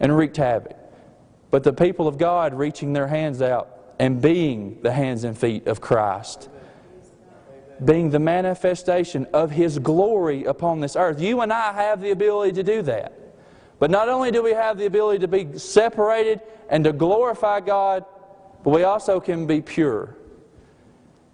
and 0.00 0.16
wreaked 0.16 0.38
havoc. 0.38 0.76
But 1.50 1.62
the 1.62 1.74
people 1.74 2.08
of 2.08 2.16
God 2.16 2.54
reaching 2.54 2.94
their 2.94 3.08
hands 3.08 3.42
out 3.42 3.94
and 3.98 4.22
being 4.22 4.78
the 4.80 4.92
hands 4.92 5.24
and 5.24 5.36
feet 5.36 5.66
of 5.66 5.82
Christ. 5.82 6.48
Being 7.84 8.10
the 8.10 8.18
manifestation 8.18 9.26
of 9.32 9.50
His 9.50 9.78
glory 9.78 10.44
upon 10.44 10.80
this 10.80 10.96
earth. 10.96 11.20
You 11.20 11.40
and 11.42 11.52
I 11.52 11.72
have 11.72 12.00
the 12.00 12.10
ability 12.10 12.52
to 12.54 12.62
do 12.62 12.82
that. 12.82 13.12
But 13.78 13.90
not 13.90 14.08
only 14.08 14.30
do 14.30 14.42
we 14.42 14.52
have 14.52 14.78
the 14.78 14.86
ability 14.86 15.20
to 15.20 15.28
be 15.28 15.56
separated 15.58 16.40
and 16.68 16.82
to 16.84 16.92
glorify 16.92 17.60
God, 17.60 18.04
but 18.64 18.70
we 18.70 18.82
also 18.82 19.20
can 19.20 19.46
be 19.46 19.62
pure. 19.62 20.16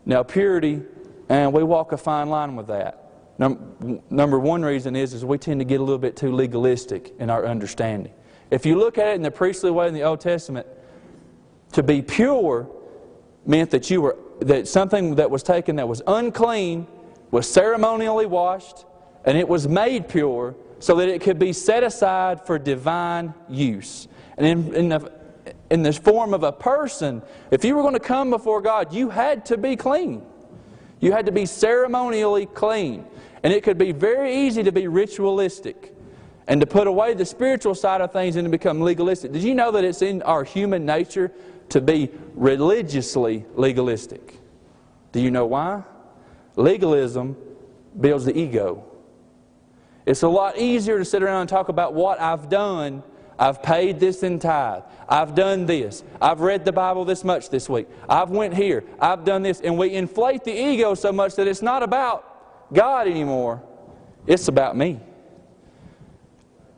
Now, 0.04 0.22
purity, 0.22 0.82
and 1.30 1.52
we 1.52 1.62
walk 1.62 1.92
a 1.92 1.96
fine 1.96 2.28
line 2.28 2.56
with 2.56 2.66
that. 2.66 3.00
Number 3.38 4.38
one 4.38 4.62
reason 4.62 4.94
is, 4.94 5.14
is 5.14 5.24
we 5.24 5.38
tend 5.38 5.60
to 5.60 5.64
get 5.64 5.80
a 5.80 5.82
little 5.82 5.98
bit 5.98 6.16
too 6.16 6.32
legalistic 6.32 7.14
in 7.18 7.30
our 7.30 7.46
understanding. 7.46 8.12
If 8.50 8.66
you 8.66 8.78
look 8.78 8.98
at 8.98 9.08
it 9.08 9.14
in 9.14 9.22
the 9.22 9.30
priestly 9.30 9.70
way 9.70 9.88
in 9.88 9.94
the 9.94 10.02
Old 10.02 10.20
Testament, 10.20 10.66
to 11.72 11.82
be 11.82 12.02
pure 12.02 12.70
meant 13.46 13.70
that 13.70 13.90
you 13.90 14.02
were 14.02 14.16
that 14.40 14.68
something 14.68 15.16
that 15.16 15.30
was 15.30 15.42
taken 15.42 15.76
that 15.76 15.88
was 15.88 16.02
unclean 16.06 16.86
was 17.30 17.48
ceremonially 17.48 18.26
washed 18.26 18.84
and 19.24 19.38
it 19.38 19.48
was 19.48 19.66
made 19.66 20.08
pure 20.08 20.54
so 20.78 20.96
that 20.96 21.08
it 21.08 21.20
could 21.20 21.38
be 21.38 21.52
set 21.52 21.82
aside 21.82 22.44
for 22.46 22.58
divine 22.58 23.32
use. 23.48 24.06
And 24.36 24.46
in, 24.46 24.74
in, 24.74 24.88
the, 24.90 25.12
in 25.70 25.82
the 25.82 25.92
form 25.92 26.34
of 26.34 26.42
a 26.42 26.52
person, 26.52 27.22
if 27.50 27.64
you 27.64 27.74
were 27.74 27.82
going 27.82 27.94
to 27.94 28.00
come 28.00 28.30
before 28.30 28.60
God, 28.60 28.92
you 28.92 29.08
had 29.10 29.46
to 29.46 29.56
be 29.56 29.76
clean. 29.76 30.22
You 31.00 31.12
had 31.12 31.26
to 31.26 31.32
be 31.32 31.46
ceremonially 31.46 32.46
clean. 32.46 33.06
And 33.42 33.52
it 33.52 33.62
could 33.62 33.78
be 33.78 33.92
very 33.92 34.46
easy 34.46 34.62
to 34.62 34.72
be 34.72 34.88
ritualistic 34.88 35.94
and 36.46 36.60
to 36.60 36.66
put 36.66 36.86
away 36.86 37.14
the 37.14 37.24
spiritual 37.24 37.74
side 37.74 38.00
of 38.00 38.12
things 38.12 38.36
and 38.36 38.44
to 38.44 38.50
become 38.50 38.80
legalistic. 38.80 39.32
Did 39.32 39.42
you 39.42 39.54
know 39.54 39.70
that 39.70 39.84
it's 39.84 40.02
in 40.02 40.22
our 40.22 40.44
human 40.44 40.84
nature 40.84 41.32
to 41.70 41.80
be 41.80 42.10
religiously 42.34 43.44
legalistic? 43.54 44.40
Do 45.12 45.20
you 45.20 45.30
know 45.30 45.46
why? 45.46 45.82
Legalism 46.56 47.36
builds 48.00 48.24
the 48.24 48.36
ego. 48.36 48.84
It's 50.06 50.22
a 50.22 50.28
lot 50.28 50.58
easier 50.58 50.98
to 50.98 51.04
sit 51.04 51.22
around 51.22 51.42
and 51.42 51.48
talk 51.48 51.68
about 51.68 51.94
what 51.94 52.20
I've 52.20 52.48
done. 52.48 53.02
I've 53.38 53.62
paid 53.62 53.98
this 53.98 54.22
in 54.22 54.38
tithe. 54.38 54.82
I've 55.08 55.34
done 55.34 55.66
this. 55.66 56.04
I've 56.20 56.40
read 56.40 56.64
the 56.64 56.72
Bible 56.72 57.04
this 57.04 57.24
much 57.24 57.50
this 57.50 57.68
week. 57.68 57.88
I've 58.08 58.30
went 58.30 58.54
here. 58.54 58.84
I've 59.00 59.24
done 59.24 59.42
this. 59.42 59.60
And 59.60 59.78
we 59.78 59.94
inflate 59.94 60.44
the 60.44 60.52
ego 60.52 60.94
so 60.94 61.12
much 61.12 61.34
that 61.36 61.48
it's 61.48 61.62
not 61.62 61.82
about 61.82 62.72
God 62.72 63.08
anymore. 63.08 63.62
It's 64.26 64.48
about 64.48 64.76
me. 64.76 65.00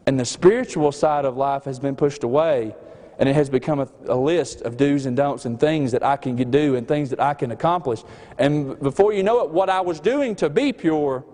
And 0.07 0.19
the 0.19 0.25
spiritual 0.25 0.93
side 0.93 1.25
of 1.25 1.37
life 1.37 1.65
has 1.65 1.79
been 1.79 1.97
pushed 1.97 2.23
away 2.23 2.75
and 3.19 3.29
it 3.29 3.35
has 3.35 3.49
become 3.49 3.81
a, 3.81 3.89
a, 4.07 4.17
list 4.17 4.63
of 4.63 4.77
do's 4.77 5.07
and 5.07 5.17
don'ts 5.17 5.47
and 5.47 5.59
things 5.59 5.93
that 5.93 6.03
I 6.03 6.17
can 6.17 6.37
do 6.51 6.77
and 6.77 6.87
things 6.87 7.11
that 7.11 7.21
I 7.21 7.35
can 7.35 7.51
accomplish. 7.51 8.03
And 8.39 8.79
before 8.79 9.13
you 9.13 9.23
know 9.23 9.43
it, 9.43 9.51
what 9.51 9.71
I 9.71 9.81
was 9.81 10.01
doing 10.01 10.35
to 10.37 10.51
be 10.51 10.73
pure, 10.73 11.25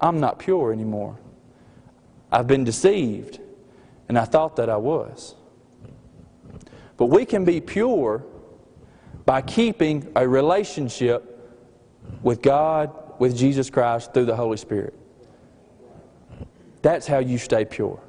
I'm 0.00 0.20
not 0.20 0.38
pure 0.38 0.72
anymore. 0.72 1.18
I've 2.30 2.46
been 2.46 2.64
deceived, 2.64 3.40
and 4.08 4.18
I 4.18 4.24
thought 4.24 4.56
that 4.56 4.68
I 4.68 4.76
was. 4.76 5.34
But 6.96 7.06
we 7.06 7.24
can 7.24 7.44
be 7.44 7.60
pure 7.60 8.24
by 9.24 9.42
keeping 9.42 10.10
a 10.14 10.28
relationship 10.28 11.30
with 12.22 12.42
God, 12.42 12.92
with 13.18 13.36
Jesus 13.36 13.70
Christ, 13.70 14.12
through 14.14 14.26
the 14.26 14.36
Holy 14.36 14.56
Spirit. 14.56 14.94
That's 16.82 17.06
how 17.06 17.18
you 17.18 17.38
stay 17.38 17.64
pure. 17.64 18.00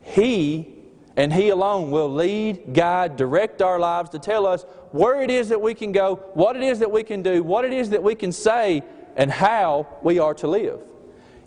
He 0.00 0.77
and 1.18 1.32
He 1.32 1.48
alone 1.48 1.90
will 1.90 2.08
lead, 2.08 2.72
guide, 2.72 3.16
direct 3.16 3.60
our 3.60 3.80
lives 3.80 4.08
to 4.10 4.20
tell 4.20 4.46
us 4.46 4.64
where 4.92 5.20
it 5.20 5.32
is 5.32 5.48
that 5.48 5.60
we 5.60 5.74
can 5.74 5.90
go, 5.90 6.14
what 6.34 6.54
it 6.54 6.62
is 6.62 6.78
that 6.78 6.92
we 6.92 7.02
can 7.02 7.22
do, 7.22 7.42
what 7.42 7.64
it 7.64 7.72
is 7.72 7.90
that 7.90 8.02
we 8.02 8.14
can 8.14 8.30
say, 8.30 8.84
and 9.16 9.28
how 9.28 9.88
we 10.00 10.20
are 10.20 10.32
to 10.34 10.46
live. 10.46 10.80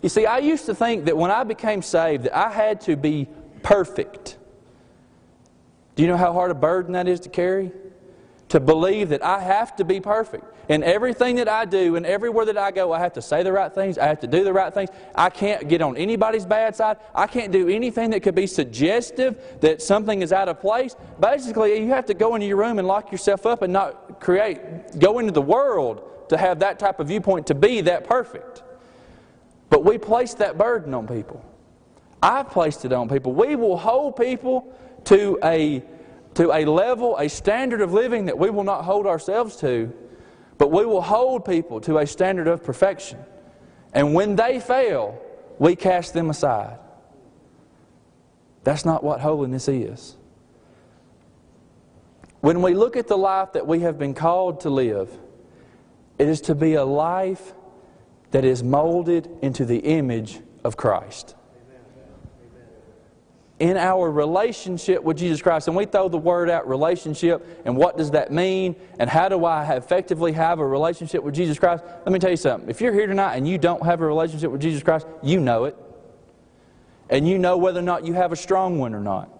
You 0.02 0.10
see, 0.10 0.26
I 0.26 0.38
used 0.38 0.66
to 0.66 0.74
think 0.74 1.06
that 1.06 1.16
when 1.16 1.30
I 1.30 1.42
became 1.42 1.80
saved 1.80 2.24
that 2.24 2.36
I 2.36 2.50
had 2.50 2.82
to 2.82 2.96
be 2.96 3.26
perfect. 3.62 4.36
Do 5.96 6.02
you 6.02 6.08
know 6.08 6.18
how 6.18 6.34
hard 6.34 6.50
a 6.50 6.54
burden 6.54 6.92
that 6.92 7.08
is 7.08 7.20
to 7.20 7.30
carry? 7.30 7.72
To 8.52 8.60
believe 8.60 9.08
that 9.08 9.24
I 9.24 9.40
have 9.40 9.76
to 9.76 9.84
be 9.84 9.98
perfect. 9.98 10.44
In 10.68 10.82
everything 10.82 11.36
that 11.36 11.48
I 11.48 11.64
do 11.64 11.96
and 11.96 12.04
everywhere 12.04 12.44
that 12.44 12.58
I 12.58 12.70
go, 12.70 12.92
I 12.92 12.98
have 12.98 13.14
to 13.14 13.22
say 13.22 13.42
the 13.42 13.50
right 13.50 13.72
things. 13.72 13.96
I 13.96 14.06
have 14.06 14.20
to 14.20 14.26
do 14.26 14.44
the 14.44 14.52
right 14.52 14.74
things. 14.74 14.90
I 15.14 15.30
can't 15.30 15.68
get 15.68 15.80
on 15.80 15.96
anybody's 15.96 16.44
bad 16.44 16.76
side. 16.76 16.98
I 17.14 17.26
can't 17.26 17.50
do 17.50 17.70
anything 17.70 18.10
that 18.10 18.22
could 18.22 18.34
be 18.34 18.46
suggestive 18.46 19.42
that 19.62 19.80
something 19.80 20.20
is 20.20 20.34
out 20.34 20.50
of 20.50 20.60
place. 20.60 20.96
Basically, 21.18 21.78
you 21.78 21.88
have 21.88 22.04
to 22.04 22.14
go 22.14 22.34
into 22.34 22.46
your 22.46 22.58
room 22.58 22.78
and 22.78 22.86
lock 22.86 23.10
yourself 23.10 23.46
up 23.46 23.62
and 23.62 23.72
not 23.72 24.20
create, 24.20 24.98
go 24.98 25.18
into 25.18 25.32
the 25.32 25.40
world 25.40 26.28
to 26.28 26.36
have 26.36 26.58
that 26.58 26.78
type 26.78 27.00
of 27.00 27.08
viewpoint 27.08 27.46
to 27.46 27.54
be 27.54 27.80
that 27.80 28.04
perfect. 28.04 28.62
But 29.70 29.82
we 29.82 29.96
place 29.96 30.34
that 30.34 30.58
burden 30.58 30.92
on 30.92 31.06
people. 31.06 31.42
I've 32.22 32.50
placed 32.50 32.84
it 32.84 32.92
on 32.92 33.08
people. 33.08 33.32
We 33.32 33.56
will 33.56 33.78
hold 33.78 34.16
people 34.16 34.76
to 35.04 35.38
a, 35.42 35.82
to 36.34 36.52
a 36.52 36.64
level, 36.64 37.16
a 37.18 37.28
standard 37.28 37.80
of 37.80 37.92
living 37.92 38.26
that 38.26 38.38
we 38.38 38.50
will 38.50 38.64
not 38.64 38.84
hold 38.84 39.06
ourselves 39.06 39.56
to, 39.56 39.92
but 40.58 40.70
we 40.70 40.86
will 40.86 41.02
hold 41.02 41.44
people 41.44 41.80
to 41.82 41.98
a 41.98 42.06
standard 42.06 42.48
of 42.48 42.62
perfection. 42.62 43.18
And 43.92 44.14
when 44.14 44.36
they 44.36 44.60
fail, 44.60 45.20
we 45.58 45.76
cast 45.76 46.14
them 46.14 46.30
aside. 46.30 46.78
That's 48.64 48.84
not 48.84 49.02
what 49.02 49.20
holiness 49.20 49.68
is. 49.68 50.16
When 52.40 52.62
we 52.62 52.74
look 52.74 52.96
at 52.96 53.08
the 53.08 53.18
life 53.18 53.52
that 53.52 53.66
we 53.66 53.80
have 53.80 53.98
been 53.98 54.14
called 54.14 54.60
to 54.60 54.70
live, 54.70 55.10
it 56.18 56.28
is 56.28 56.40
to 56.42 56.54
be 56.54 56.74
a 56.74 56.84
life 56.84 57.54
that 58.30 58.44
is 58.44 58.62
molded 58.62 59.28
into 59.42 59.64
the 59.64 59.78
image 59.78 60.40
of 60.64 60.76
Christ. 60.76 61.34
In 63.62 63.76
our 63.76 64.10
relationship 64.10 65.04
with 65.04 65.18
Jesus 65.18 65.40
Christ, 65.40 65.68
and 65.68 65.76
we 65.76 65.84
throw 65.84 66.08
the 66.08 66.18
word 66.18 66.50
out 66.50 66.66
relationship, 66.66 67.62
and 67.64 67.76
what 67.76 67.96
does 67.96 68.10
that 68.10 68.32
mean, 68.32 68.74
and 68.98 69.08
how 69.08 69.28
do 69.28 69.44
I 69.44 69.76
effectively 69.76 70.32
have 70.32 70.58
a 70.58 70.66
relationship 70.66 71.22
with 71.22 71.32
Jesus 71.32 71.60
Christ? 71.60 71.84
Let 72.04 72.10
me 72.10 72.18
tell 72.18 72.32
you 72.32 72.36
something. 72.36 72.68
If 72.68 72.80
you're 72.80 72.92
here 72.92 73.06
tonight 73.06 73.36
and 73.36 73.46
you 73.46 73.58
don't 73.58 73.86
have 73.86 74.00
a 74.00 74.04
relationship 74.04 74.50
with 74.50 74.60
Jesus 74.60 74.82
Christ, 74.82 75.06
you 75.22 75.38
know 75.38 75.66
it. 75.66 75.76
and 77.08 77.28
you 77.28 77.38
know 77.38 77.56
whether 77.58 77.78
or 77.78 77.84
not 77.84 78.04
you 78.06 78.14
have 78.14 78.32
a 78.32 78.36
strong 78.36 78.78
one 78.78 78.94
or 78.94 79.00
not. 79.00 79.30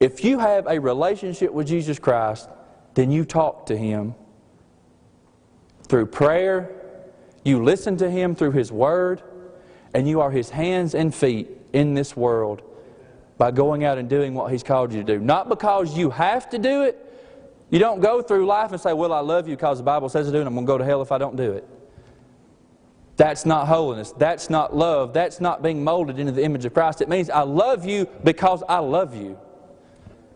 If 0.00 0.24
you 0.24 0.40
have 0.40 0.66
a 0.66 0.78
relationship 0.78 1.52
with 1.52 1.68
Jesus 1.68 1.98
Christ, 1.98 2.50
then 2.94 3.10
you 3.12 3.24
talk 3.24 3.66
to 3.66 3.76
Him 3.76 4.14
through 5.84 6.06
prayer, 6.06 6.70
you 7.44 7.62
listen 7.62 7.96
to 7.98 8.10
Him 8.10 8.34
through 8.34 8.50
His 8.50 8.72
Word, 8.72 9.22
and 9.94 10.08
you 10.08 10.20
are 10.20 10.30
His 10.30 10.50
hands 10.50 10.94
and 10.94 11.14
feet 11.14 11.48
in 11.72 11.94
this 11.94 12.16
world 12.16 12.62
by 13.38 13.50
going 13.50 13.84
out 13.84 13.98
and 13.98 14.08
doing 14.08 14.34
what 14.34 14.52
He's 14.52 14.62
called 14.62 14.92
you 14.92 15.02
to 15.02 15.18
do. 15.18 15.18
Not 15.18 15.48
because 15.48 15.96
you 15.96 16.10
have 16.10 16.50
to 16.50 16.58
do 16.58 16.82
it. 16.82 17.06
You 17.70 17.78
don't 17.78 18.00
go 18.00 18.20
through 18.20 18.46
life 18.46 18.72
and 18.72 18.80
say, 18.80 18.92
Well, 18.92 19.12
I 19.12 19.20
love 19.20 19.48
you 19.48 19.56
because 19.56 19.78
the 19.78 19.84
Bible 19.84 20.08
says 20.08 20.26
to 20.26 20.32
do 20.32 20.38
it, 20.38 20.40
and 20.40 20.48
I'm 20.48 20.54
going 20.54 20.66
to 20.66 20.72
go 20.72 20.78
to 20.78 20.84
hell 20.84 21.02
if 21.02 21.12
I 21.12 21.18
don't 21.18 21.36
do 21.36 21.52
it. 21.52 21.66
That's 23.16 23.44
not 23.44 23.68
holiness. 23.68 24.12
That's 24.12 24.48
not 24.48 24.74
love. 24.74 25.12
That's 25.12 25.40
not 25.40 25.62
being 25.62 25.84
molded 25.84 26.18
into 26.18 26.32
the 26.32 26.42
image 26.42 26.64
of 26.64 26.72
Christ. 26.72 27.02
It 27.02 27.08
means 27.08 27.28
I 27.28 27.42
love 27.42 27.84
you 27.84 28.06
because 28.24 28.62
I 28.68 28.78
love 28.78 29.14
you. 29.14 29.38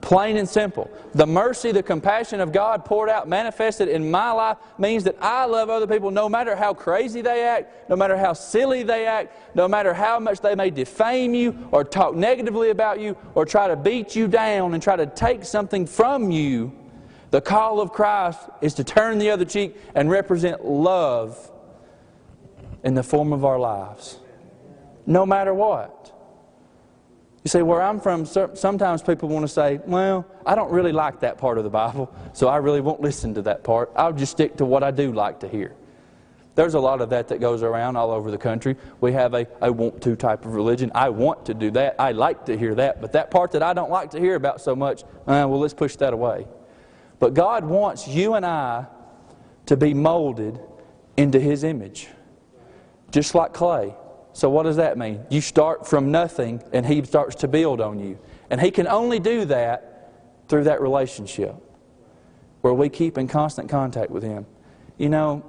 Plain 0.05 0.37
and 0.37 0.47
simple. 0.47 0.91
The 1.15 1.27
mercy, 1.27 1.73
the 1.73 1.83
compassion 1.83 2.39
of 2.39 2.53
God 2.53 2.85
poured 2.85 3.09
out, 3.09 3.27
manifested 3.27 3.89
in 3.89 4.11
my 4.11 4.33
life, 4.33 4.59
means 4.77 5.03
that 5.05 5.17
I 5.19 5.47
love 5.47 5.71
other 5.71 5.87
people 5.87 6.11
no 6.11 6.29
matter 6.29 6.55
how 6.55 6.75
crazy 6.75 7.23
they 7.23 7.43
act, 7.43 7.89
no 7.89 7.97
matter 7.97 8.15
how 8.15 8.35
silly 8.35 8.83
they 8.83 9.07
act, 9.07 9.57
no 9.57 9.67
matter 9.67 9.95
how 9.95 10.21
much 10.21 10.41
they 10.41 10.55
may 10.55 10.69
defame 10.69 11.33
you 11.33 11.57
or 11.73 11.85
talk 11.85 12.15
negatively 12.15 12.69
about 12.69 13.01
you 13.01 13.17
or 13.35 13.47
try 13.47 13.67
to 13.67 13.77
beat 13.77 14.15
you 14.15 14.29
down 14.29 14.75
and 14.75 14.83
try 14.83 14.95
to 14.95 15.07
take 15.07 15.43
something 15.43 15.87
from 15.87 16.31
you. 16.31 16.71
The 17.31 17.41
call 17.41 17.81
of 17.81 17.91
Christ 17.91 18.41
is 18.61 18.75
to 18.75 18.85
turn 18.85 19.17
the 19.17 19.31
other 19.31 19.47
cheek 19.47 19.75
and 19.95 20.11
represent 20.11 20.67
love 20.67 21.51
in 22.83 22.93
the 22.93 23.03
form 23.03 23.33
of 23.33 23.43
our 23.43 23.59
lives, 23.59 24.19
no 25.07 25.25
matter 25.25 25.55
what. 25.55 26.13
You 27.45 27.51
see, 27.51 27.61
where 27.61 27.83
I'm 27.83 28.01
from, 28.01 28.25
sometimes 28.25 29.03
people 29.03 29.29
want 29.29 29.45
to 29.45 29.49
say, 29.49 29.79
well, 29.87 30.27
I 30.47 30.55
don't 30.55 30.73
really 30.73 30.93
like 30.93 31.21
that 31.21 31.37
part 31.37 31.59
of 31.59 31.65
the 31.65 31.71
Bible, 31.71 32.11
so 32.33 32.49
I 32.49 32.57
really 32.57 32.81
won't 32.81 33.03
listen 33.03 33.35
to 33.35 33.43
that 33.43 33.63
part. 33.63 33.93
I'll 33.95 34.15
just 34.15 34.33
stick 34.33 34.57
to 34.57 34.65
what 34.65 34.83
I 34.83 34.91
do 34.91 35.13
like 35.13 35.41
to 35.41 35.49
hear. 35.49 35.75
There's 36.55 36.73
a 36.73 36.81
lot 36.81 37.03
of 37.03 37.11
that 37.11 37.29
that 37.29 37.41
goes 37.41 37.63
around 37.63 37.97
all 37.97 38.13
over 38.13 38.31
the 38.31 38.39
country. 38.39 38.77
We 39.01 39.13
have 39.13 39.35
a 39.35 39.47
I 39.61 39.71
want 39.71 40.01
to 40.03 40.17
type 40.17 40.45
of 40.47 40.55
religion. 40.55 40.91
I 40.95 41.09
want 41.09 41.45
to 41.47 41.55
do 41.55 41.71
that. 41.73 41.97
I 41.99 42.13
like 42.13 42.47
to 42.47 42.57
hear 42.57 42.75
that. 42.77 43.01
But 43.01 43.13
that 43.13 43.31
part 43.31 43.53
that 43.53 43.63
I 43.63 43.73
don't 43.73 43.91
like 43.91 44.11
to 44.13 44.21
hear 44.21 44.37
about 44.37 44.61
so 44.61 44.77
much, 44.77 45.03
uh, 45.03 45.45
well, 45.49 45.59
let's 45.59 45.75
push 45.75 45.97
that 45.97 46.13
away. 46.13 46.47
But 47.19 47.35
God 47.35 47.65
wants 47.65 48.07
you 48.07 48.35
and 48.35 48.47
I 48.47 48.87
to 49.67 49.77
be 49.77 49.95
molded 49.95 50.61
into 51.17 51.41
His 51.41 51.65
image 51.65 52.09
just 53.11 53.35
like 53.35 53.53
clay. 53.53 53.95
So, 54.35 54.50
what 54.50 54.64
does 54.64 54.76
that 54.76 54.99
mean? 54.99 55.25
You 55.31 55.41
start 55.41 55.87
from 55.87 56.11
nothing 56.11 56.61
and 56.73 56.85
He 56.85 57.03
starts 57.05 57.37
to 57.37 57.49
build 57.49 57.81
on 57.81 58.00
you. 58.00 58.19
And 58.50 58.61
He 58.61 58.73
can 58.73 58.88
only 58.88 59.21
do 59.21 59.45
that 59.47 60.12
through 60.49 60.64
that 60.64 60.83
relationship 60.83 61.55
where 62.61 62.75
we 62.75 62.88
keep 62.88 63.17
in 63.17 63.29
constant 63.29 63.71
contact 63.71 64.11
with 64.11 64.25
Him. 64.25 64.45
You 64.99 65.09
know, 65.09 65.49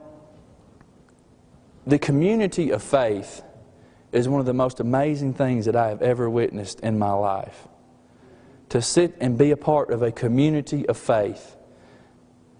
the 1.88 1.98
community 1.98 2.70
of 2.70 2.84
faith 2.84 3.42
is 4.12 4.30
one 4.30 4.40
of 4.40 4.46
the 4.46 4.54
most 4.54 4.80
amazing 4.80 5.34
things 5.34 5.66
that 5.66 5.76
I 5.76 5.90
have 5.90 6.04
ever 6.04 6.30
witnessed 6.30 6.80
in 6.82 7.00
my 7.00 7.12
life. 7.12 7.68
To 8.70 8.84
sit 8.84 9.16
and 9.20 9.36
be 9.36 9.50
a 9.50 9.58
part 9.58 9.90
of 9.90 10.04
a 10.04 10.12
community 10.12 10.88
of 10.88 10.98
faith. 10.98 11.56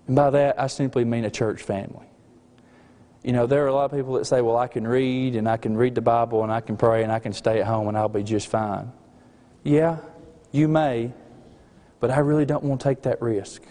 And 0.08 0.16
by 0.16 0.32
that, 0.32 0.60
I 0.60 0.68
simply 0.68 1.06
mean 1.06 1.24
a 1.24 1.30
church 1.30 1.62
family. 1.62 2.08
You 3.26 3.32
know, 3.32 3.48
there 3.48 3.64
are 3.64 3.68
a 3.68 3.74
lot 3.74 3.86
of 3.86 3.92
people 3.92 4.14
that 4.14 4.26
say, 4.26 4.42
well, 4.42 4.56
I 4.56 4.68
can 4.68 4.88
read 4.88 5.36
and 5.36 5.50
I 5.50 5.58
can 5.58 5.76
read 5.76 5.96
the 5.96 6.02
Bible 6.02 6.44
and 6.44 6.52
I 6.52 6.62
can 6.62 6.78
pray 6.78 7.02
and 7.02 7.12
I 7.12 7.18
can 7.18 7.34
stay 7.34 7.60
at 7.60 7.66
home 7.66 7.88
and 7.88 7.98
I'll 7.98 8.08
be 8.08 8.22
just 8.22 8.48
fine. 8.48 8.92
Yeah, 9.64 9.98
you 10.52 10.68
may, 10.68 11.12
but 12.00 12.12
I 12.12 12.20
really 12.20 12.46
don't 12.46 12.64
want 12.64 12.82
to 12.82 12.88
take 12.88 13.02
that 13.02 13.20
risk. 13.24 13.64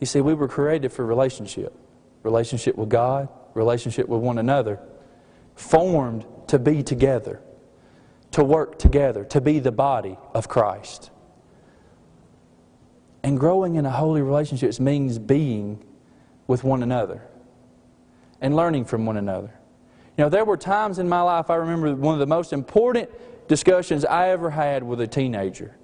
You 0.00 0.06
see, 0.06 0.22
we 0.22 0.32
were 0.32 0.48
created 0.48 0.92
for 0.92 1.04
relationship 1.04 1.78
relationship 2.22 2.74
with 2.76 2.88
God, 2.88 3.28
relationship 3.52 4.08
with 4.08 4.22
one 4.22 4.38
another, 4.38 4.80
formed 5.56 6.24
to 6.46 6.58
be 6.58 6.82
together, 6.82 7.42
to 8.30 8.42
work 8.42 8.78
together, 8.78 9.26
to 9.26 9.42
be 9.42 9.58
the 9.58 9.72
body 9.72 10.16
of 10.32 10.48
Christ. 10.48 11.10
And 13.22 13.38
growing 13.38 13.74
in 13.74 13.84
a 13.84 13.90
holy 13.90 14.22
relationship 14.22 14.80
means 14.80 15.18
being 15.18 15.84
with 16.46 16.64
one 16.64 16.82
another 16.82 17.28
and 18.44 18.54
learning 18.54 18.84
from 18.84 19.06
one 19.06 19.16
another. 19.16 19.50
You 20.18 20.24
know, 20.24 20.28
there 20.28 20.44
were 20.44 20.58
times 20.58 20.98
in 20.98 21.08
my 21.08 21.22
life, 21.22 21.48
I 21.48 21.54
remember 21.54 21.94
one 21.94 22.12
of 22.12 22.20
the 22.20 22.26
most 22.26 22.52
important 22.52 23.08
discussions 23.48 24.04
I 24.04 24.28
ever 24.28 24.50
had 24.50 24.82
with 24.82 25.00
a 25.00 25.06
teenager 25.06 25.74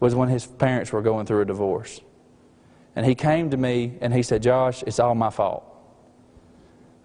was 0.00 0.14
when 0.14 0.30
his 0.30 0.46
parents 0.46 0.90
were 0.92 1.02
going 1.02 1.26
through 1.26 1.42
a 1.42 1.44
divorce. 1.44 2.00
And 2.96 3.04
he 3.04 3.14
came 3.14 3.50
to 3.50 3.58
me 3.58 3.98
and 4.00 4.14
he 4.14 4.22
said, 4.22 4.42
Josh, 4.42 4.82
it's 4.84 4.98
all 4.98 5.14
my 5.14 5.28
fault. 5.28 5.62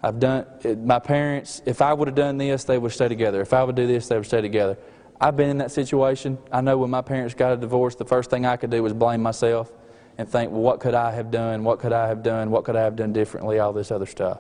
I've 0.02 0.18
done, 0.18 0.46
my 0.86 1.00
parents, 1.00 1.62
if 1.66 1.82
I 1.82 1.92
would 1.92 2.08
have 2.08 2.16
done 2.16 2.38
this, 2.38 2.64
they 2.64 2.78
would 2.78 2.94
stay 2.94 3.10
together. 3.10 3.42
If 3.42 3.52
I 3.52 3.66
would 3.66 3.76
do 3.76 3.86
this, 3.86 4.08
they 4.08 4.16
would 4.16 4.26
stay 4.26 4.40
together. 4.40 4.78
I've 5.20 5.36
been 5.36 5.50
in 5.50 5.58
that 5.58 5.72
situation. 5.72 6.38
I 6.54 6.62
know 6.62 6.78
when 6.78 6.90
my 6.90 7.02
parents 7.02 7.34
got 7.34 7.52
a 7.52 7.58
divorce, 7.58 7.96
the 7.96 8.06
first 8.06 8.30
thing 8.30 8.46
I 8.46 8.56
could 8.56 8.70
do 8.70 8.82
was 8.82 8.94
blame 8.94 9.22
myself 9.22 9.74
and 10.18 10.28
think, 10.28 10.52
well, 10.52 10.62
what 10.62 10.80
could 10.80 10.94
I 10.94 11.12
have 11.12 11.32
done? 11.32 11.66
What 11.66 11.80
could 11.80 11.92
I 11.92 12.08
have 12.08 12.24
done? 12.24 12.50
What 12.50 12.64
could 12.64 12.78
I 12.78 12.84
have 12.84 12.96
done 12.96 13.12
differently? 13.12 13.60
All 13.60 13.74
this 13.74 13.92
other 13.92 14.06
stuff. 14.06 14.40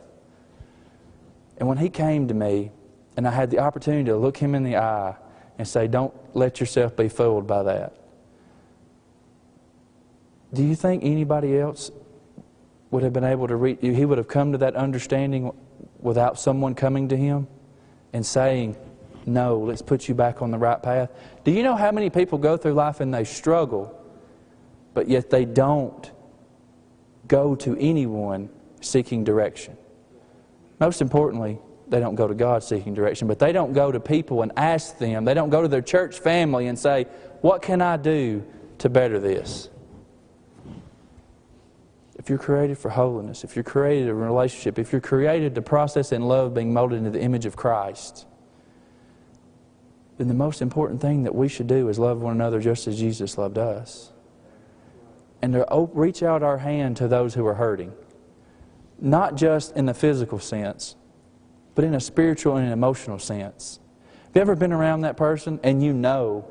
And 1.62 1.68
when 1.68 1.78
he 1.78 1.90
came 1.90 2.28
to 2.28 2.34
me, 2.34 2.72
and 3.16 3.28
I 3.28 3.32
had 3.32 3.52
the 3.52 3.60
opportunity 3.60 4.06
to 4.06 4.18
look 4.18 4.36
him 4.36 4.56
in 4.56 4.64
the 4.64 4.78
eye 4.78 5.16
and 5.60 5.68
say, 5.68 5.88
Don't 5.88 6.12
let 6.36 6.60
yourself 6.60 6.98
be 6.98 7.08
fooled 7.08 7.46
by 7.46 7.62
that. 7.62 7.94
Do 10.52 10.64
you 10.64 10.74
think 10.74 11.04
anybody 11.04 11.60
else 11.60 11.92
would 12.90 13.04
have 13.04 13.14
been 13.14 13.24
able 13.24 13.48
to 13.48 13.56
reach 13.56 13.78
you? 13.82 13.94
He 13.94 14.06
would 14.06 14.18
have 14.18 14.28
come 14.28 14.54
to 14.54 14.58
that 14.58 14.76
understanding 14.76 15.54
without 16.00 16.40
someone 16.40 16.74
coming 16.74 17.08
to 17.10 17.16
him 17.16 17.48
and 18.12 18.26
saying, 18.26 18.76
No, 19.28 19.60
let's 19.60 19.84
put 19.84 20.10
you 20.10 20.16
back 20.16 20.42
on 20.42 20.50
the 20.50 20.58
right 20.58 20.82
path. 20.82 21.12
Do 21.44 21.52
you 21.52 21.62
know 21.62 21.76
how 21.76 21.92
many 21.92 22.10
people 22.10 22.40
go 22.40 22.58
through 22.58 22.74
life 22.74 23.02
and 23.02 23.14
they 23.14 23.24
struggle, 23.24 23.96
but 24.96 25.08
yet 25.08 25.30
they 25.30 25.46
don't 25.46 26.10
go 27.28 27.54
to 27.54 27.78
anyone 27.80 28.50
seeking 28.82 29.24
direction? 29.24 29.78
Most 30.82 31.00
importantly, 31.00 31.60
they 31.90 32.00
don't 32.00 32.16
go 32.16 32.28
to 32.28 32.34
God 32.34 32.64
seeking 32.64 32.96
direction, 32.96 33.28
but 33.28 33.38
they 33.38 33.52
don't 33.52 33.72
go 33.72 33.92
to 33.92 34.00
people 34.00 34.42
and 34.42 34.52
ask 34.58 34.98
them. 34.98 35.26
They 35.26 35.36
don't 35.36 35.52
go 35.52 35.62
to 35.62 35.68
their 35.68 35.84
church 35.84 36.20
family 36.20 36.66
and 36.66 36.78
say, 36.78 37.06
What 37.42 37.62
can 37.62 37.82
I 37.82 37.98
do 37.98 38.44
to 38.80 38.90
better 38.90 39.20
this? 39.20 39.70
If 42.16 42.30
you're 42.30 42.40
created 42.40 42.80
for 42.80 42.90
holiness, 42.90 43.44
if 43.44 43.56
you're 43.56 43.64
created 43.64 44.10
a 44.10 44.14
relationship, 44.14 44.80
if 44.80 44.92
you're 44.92 45.02
created 45.02 45.54
to 45.56 45.62
process 45.62 46.12
in 46.12 46.24
love 46.24 46.56
being 46.56 46.74
molded 46.74 46.98
into 46.98 47.12
the 47.12 47.22
image 47.22 47.46
of 47.46 47.56
Christ, 47.56 48.26
then 50.18 50.28
the 50.28 50.34
most 50.34 50.64
important 50.64 51.00
thing 51.00 51.24
that 51.24 51.36
we 51.36 51.48
should 51.48 51.68
do 51.68 51.90
is 51.90 52.00
love 52.00 52.22
one 52.22 52.34
another 52.34 52.60
just 52.60 52.88
as 52.88 52.98
Jesus 52.98 53.38
loved 53.38 53.60
us. 53.60 54.12
And 55.44 55.54
to 55.54 55.90
reach 55.94 56.24
out 56.24 56.42
our 56.42 56.58
hand 56.58 56.98
to 56.98 57.08
those 57.08 57.36
who 57.36 57.46
are 57.46 57.56
hurting 57.56 57.94
not 59.02 59.36
just 59.36 59.76
in 59.76 59.88
the 59.88 59.94
physical 59.94 60.40
sense, 60.40 60.96
but 61.76 61.84
in 61.84 61.96
a 61.96 62.00
spiritual 62.00 62.58
and 62.58 62.68
an 62.68 62.72
emotional 62.72 63.20
sense. 63.20 63.80
Have 64.28 64.36
you 64.36 64.42
ever 64.42 64.56
been 64.56 64.72
around 64.72 65.02
that 65.02 65.18
person 65.18 65.60
and 65.64 65.84
you 65.84 65.92
know 65.92 66.48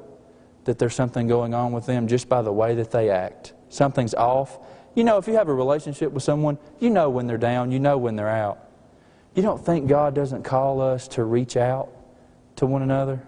that 0.64 0.78
there's 0.78 0.94
something 0.94 1.26
going 1.28 1.54
on 1.54 1.72
with 1.72 1.86
them 1.86 2.08
just 2.08 2.28
by 2.28 2.42
the 2.42 2.52
way 2.52 2.74
that 2.74 2.90
they 2.90 3.08
act? 3.08 3.54
Something's 3.68 4.14
off. 4.14 4.58
You 4.94 5.04
know, 5.04 5.16
if 5.16 5.28
you 5.28 5.34
have 5.34 5.48
a 5.48 5.54
relationship 5.54 6.12
with 6.12 6.24
someone, 6.24 6.58
you 6.80 6.90
know 6.90 7.08
when 7.08 7.26
they're 7.26 7.38
down, 7.38 7.70
you 7.70 7.78
know 7.78 7.96
when 7.96 8.16
they're 8.16 8.28
out. 8.28 8.58
You 9.34 9.42
don't 9.42 9.64
think 9.64 9.88
God 9.88 10.14
doesn't 10.14 10.42
call 10.42 10.80
us 10.80 11.06
to 11.08 11.24
reach 11.24 11.56
out 11.56 11.90
to 12.56 12.66
one 12.66 12.82
another? 12.82 13.22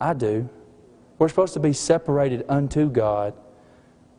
I 0.00 0.14
do. 0.14 0.48
We're 1.18 1.28
supposed 1.28 1.54
to 1.54 1.60
be 1.60 1.72
separated 1.72 2.44
unto 2.48 2.88
God, 2.88 3.34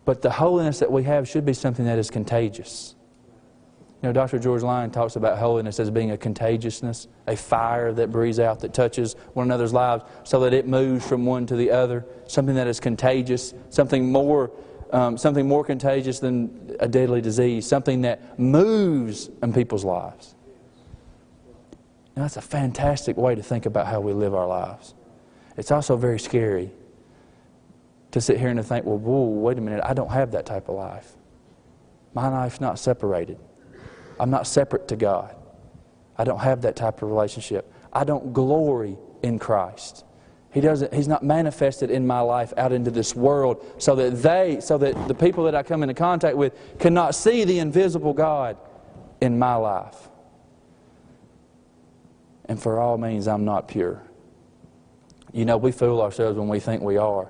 but 0.03 0.21
the 0.21 0.31
holiness 0.31 0.79
that 0.79 0.91
we 0.91 1.03
have 1.03 1.29
should 1.29 1.45
be 1.45 1.53
something 1.53 1.85
that 1.85 1.97
is 1.97 2.11
contagious. 2.11 2.95
You 4.01 4.07
know, 4.07 4.13
Dr. 4.13 4.39
George 4.39 4.63
Lyon 4.63 4.91
talks 4.91 5.17
about 5.17 5.37
holiness 5.37 5.77
as 5.77 5.91
being 5.91 6.11
a 6.11 6.17
contagiousness, 6.17 7.09
a 7.27 7.35
fire 7.35 7.91
that 7.91 8.11
breathes 8.11 8.39
out, 8.39 8.61
that 8.61 8.73
touches 8.73 9.15
one 9.33 9.47
another's 9.47 9.73
lives 9.73 10.05
so 10.23 10.39
that 10.39 10.53
it 10.53 10.65
moves 10.65 11.05
from 11.05 11.25
one 11.25 11.45
to 11.47 11.57
the 11.57 11.69
other, 11.69 12.05
something 12.25 12.55
that 12.55 12.67
is 12.67 12.79
contagious, 12.79 13.53
something 13.69 14.09
more, 14.09 14.51
um, 14.91 15.17
something 15.17 15.45
more 15.45 15.65
contagious 15.65 16.19
than 16.19 16.77
a 16.79 16.87
deadly 16.87 17.19
disease, 17.19 17.67
something 17.67 18.01
that 18.01 18.39
moves 18.39 19.29
in 19.43 19.51
people's 19.51 19.83
lives. 19.83 20.33
Now, 22.15 22.21
that's 22.21 22.37
a 22.37 22.41
fantastic 22.41 23.17
way 23.17 23.35
to 23.35 23.43
think 23.43 23.65
about 23.65 23.87
how 23.87 23.99
we 23.99 24.13
live 24.13 24.33
our 24.33 24.47
lives. 24.47 24.93
It's 25.57 25.71
also 25.71 25.97
very 25.97 26.19
scary 26.19 26.71
to 28.11 28.21
sit 28.21 28.39
here 28.39 28.47
and 28.47 28.57
to 28.57 28.63
think, 28.63 28.85
well, 28.85 28.97
whoa, 28.97 29.25
wait 29.25 29.57
a 29.57 29.61
minute, 29.61 29.81
I 29.83 29.93
don't 29.93 30.09
have 30.09 30.31
that 30.31 30.45
type 30.45 30.69
of 30.69 30.75
life. 30.75 31.17
My 32.13 32.29
life's 32.29 32.61
not 32.61 32.79
separated. 32.79 33.37
I'm 34.19 34.29
not 34.29 34.47
separate 34.47 34.87
to 34.89 34.95
God. 34.95 35.35
I 36.17 36.23
don't 36.23 36.39
have 36.39 36.61
that 36.63 36.75
type 36.75 37.01
of 37.01 37.09
relationship. 37.09 37.71
I 37.93 38.03
don't 38.03 38.33
glory 38.33 38.97
in 39.23 39.39
Christ. 39.39 40.03
He 40.51 40.61
doesn't, 40.61 40.93
he's 40.93 41.07
not 41.07 41.23
manifested 41.23 41.91
in 41.91 42.07
my 42.07 42.21
life 42.21 42.53
out 42.57 42.71
into 42.71 42.89
this 42.89 43.15
world 43.15 43.63
so 43.77 43.95
that 43.95 44.21
they, 44.21 44.59
so 44.59 44.77
that 44.79 45.07
the 45.07 45.13
people 45.13 45.43
that 45.45 45.55
I 45.55 45.63
come 45.63 45.83
into 45.83 45.93
contact 45.93 46.35
with 46.35 46.53
cannot 46.79 47.13
see 47.13 47.43
the 47.43 47.59
invisible 47.59 48.13
God 48.13 48.57
in 49.21 49.37
my 49.37 49.55
life. 49.55 50.09
And 52.45 52.59
for 52.59 52.79
all 52.79 52.97
means, 52.97 53.27
I'm 53.27 53.45
not 53.45 53.67
pure. 53.67 54.01
You 55.31 55.45
know, 55.45 55.57
we 55.57 55.71
fool 55.71 56.01
ourselves 56.01 56.37
when 56.37 56.47
we 56.47 56.59
think 56.59 56.81
we 56.81 56.97
are. 56.97 57.29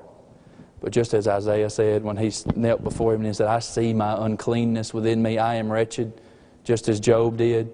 But 0.80 0.94
just 0.94 1.14
as 1.14 1.28
Isaiah 1.28 1.70
said 1.70 2.04
when 2.04 2.16
he 2.16 2.32
knelt 2.56 2.84
before 2.86 3.14
him 3.14 3.22
and 3.22 3.28
he 3.28 3.34
said, 3.34 3.48
I 3.48 3.60
see 3.60 3.94
my 3.94 4.26
uncleanness 4.26 4.94
within 4.94 5.22
me, 5.22 5.38
I 5.38 5.56
am 5.56 5.70
wretched, 5.70 6.22
just 6.70 6.88
as 6.88 7.00
Job 7.00 7.36
did. 7.36 7.74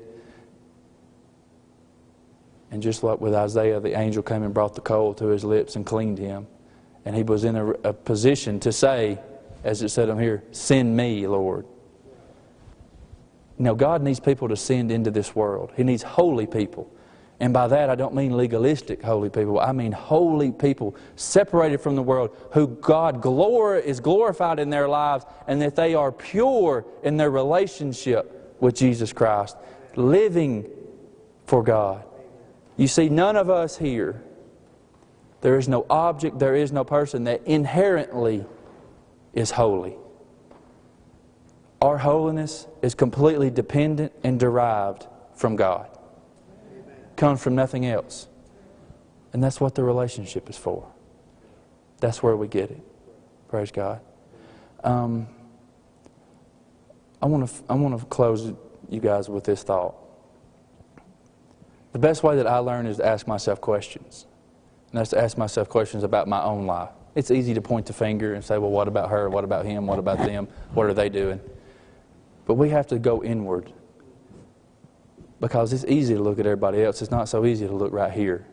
And 2.72 2.82
just 2.82 3.04
like 3.04 3.20
with 3.20 3.34
Isaiah, 3.34 3.82
the 3.82 4.00
angel 4.00 4.24
came 4.24 4.42
and 4.42 4.54
brought 4.54 4.74
the 4.74 4.80
coal 4.80 5.14
to 5.16 5.26
his 5.26 5.44
lips 5.44 5.76
and 5.76 5.86
cleaned 5.86 6.18
him. 6.18 6.48
And 7.04 7.14
he 7.14 7.22
was 7.22 7.44
in 7.44 7.58
a, 7.58 7.72
a 7.72 7.92
position 7.92 8.58
to 8.62 8.72
say, 8.72 9.20
as 9.66 9.82
it 9.82 9.90
said 9.90 10.10
on 10.10 10.18
here, 10.18 10.46
Send 10.52 10.96
me, 10.96 11.28
Lord. 11.28 11.66
Now, 13.58 13.74
God 13.74 14.02
needs 14.02 14.22
people 14.22 14.48
to 14.48 14.56
send 14.56 14.94
into 14.94 15.12
this 15.12 15.36
world. 15.36 15.74
He 15.76 15.84
needs 15.84 16.02
holy 16.02 16.48
people. 16.48 16.90
And 17.42 17.52
by 17.52 17.68
that, 17.68 17.90
I 17.90 17.96
don't 17.96 18.16
mean 18.16 18.38
legalistic 18.38 19.02
holy 19.02 19.30
people. 19.30 19.60
I 19.60 19.74
mean 19.74 19.92
holy 19.92 20.54
people 20.54 20.96
separated 21.18 21.82
from 21.82 21.98
the 21.98 22.02
world 22.02 22.34
who 22.54 22.68
God 22.68 23.22
glor- 23.22 23.84
is 23.84 24.00
glorified 24.00 24.58
in 24.58 24.70
their 24.70 24.88
lives 24.88 25.26
and 25.48 25.62
that 25.62 25.76
they 25.76 25.96
are 25.96 26.14
pure 26.14 26.86
in 27.04 27.18
their 27.18 27.30
relationship 27.30 28.36
with 28.66 28.76
Jesus 28.76 29.14
Christ, 29.14 29.56
living 29.96 30.66
for 31.46 31.64
God. 31.64 32.04
You 32.78 32.88
see, 32.88 33.08
none 33.08 33.36
of 33.36 33.50
us 33.50 33.78
here, 33.78 34.22
there 35.42 35.58
is 35.58 35.68
no 35.68 35.86
object, 35.90 36.40
there 36.40 36.56
is 36.56 36.72
no 36.72 36.84
person 36.84 37.26
that 37.26 37.46
inherently 37.46 38.46
is 39.34 39.52
holy. 39.52 39.96
Our 41.82 42.00
holiness 42.00 42.68
is 42.82 42.96
completely 42.96 43.50
dependent 43.50 44.12
and 44.24 44.40
derived 44.40 45.08
from 45.36 45.56
God 45.56 45.96
comes 47.16 47.42
from 47.42 47.56
nothing 47.56 47.86
else. 47.86 48.28
And 49.34 49.44
that's 49.44 49.60
what 49.60 49.76
the 49.76 49.84
relationship 49.84 50.50
is 50.50 50.58
for. 50.58 50.92
That's 52.00 52.22
where 52.22 52.36
we 52.36 52.48
get 52.48 52.72
it. 52.72 52.82
Praise 53.50 53.72
God. 53.72 54.02
Um, 54.84 55.28
I 57.26 57.28
want 57.28 57.50
to 57.50 57.64
I 57.68 57.74
want 57.74 58.00
to 58.00 58.06
close 58.06 58.54
you 58.88 59.00
guys 59.00 59.30
with 59.30 59.46
this 59.46 59.64
thought. 59.64 59.96
The 61.92 61.98
best 61.98 62.22
way 62.22 62.36
that 62.36 62.46
I 62.46 62.60
learn 62.60 62.86
is 62.86 62.98
to 62.98 63.06
ask 63.08 63.28
myself 63.28 63.60
questions. 63.60 64.28
And 64.92 65.00
that's 65.00 65.10
to 65.10 65.20
ask 65.20 65.36
myself 65.36 65.68
questions 65.68 66.04
about 66.04 66.28
my 66.28 66.44
own 66.44 66.68
life. 66.68 66.92
It's 67.16 67.32
easy 67.32 67.56
to 67.56 67.62
point 67.62 67.88
the 67.88 67.94
finger 67.94 68.36
and 68.36 68.46
say, 68.46 68.60
well, 68.60 68.70
what 68.70 68.88
about 68.88 69.10
her? 69.10 69.28
What 69.28 69.44
about 69.44 69.66
him? 69.66 69.88
What 69.88 69.98
about 69.98 70.20
them? 70.20 70.48
What 70.76 70.86
are 70.86 70.94
they 70.94 71.10
doing? 71.10 71.42
But 72.46 72.56
we 72.56 72.70
have 72.70 72.86
to 72.88 73.00
go 73.00 73.24
inward 73.24 73.74
because 75.40 75.74
it's 75.74 75.86
easy 75.86 76.14
to 76.14 76.22
look 76.22 76.38
at 76.38 76.46
everybody 76.46 76.84
else. 76.84 77.02
It's 77.02 77.10
not 77.10 77.28
so 77.28 77.44
easy 77.44 77.66
to 77.66 77.74
look 77.74 77.92
right 77.92 78.14
here. 78.14 78.46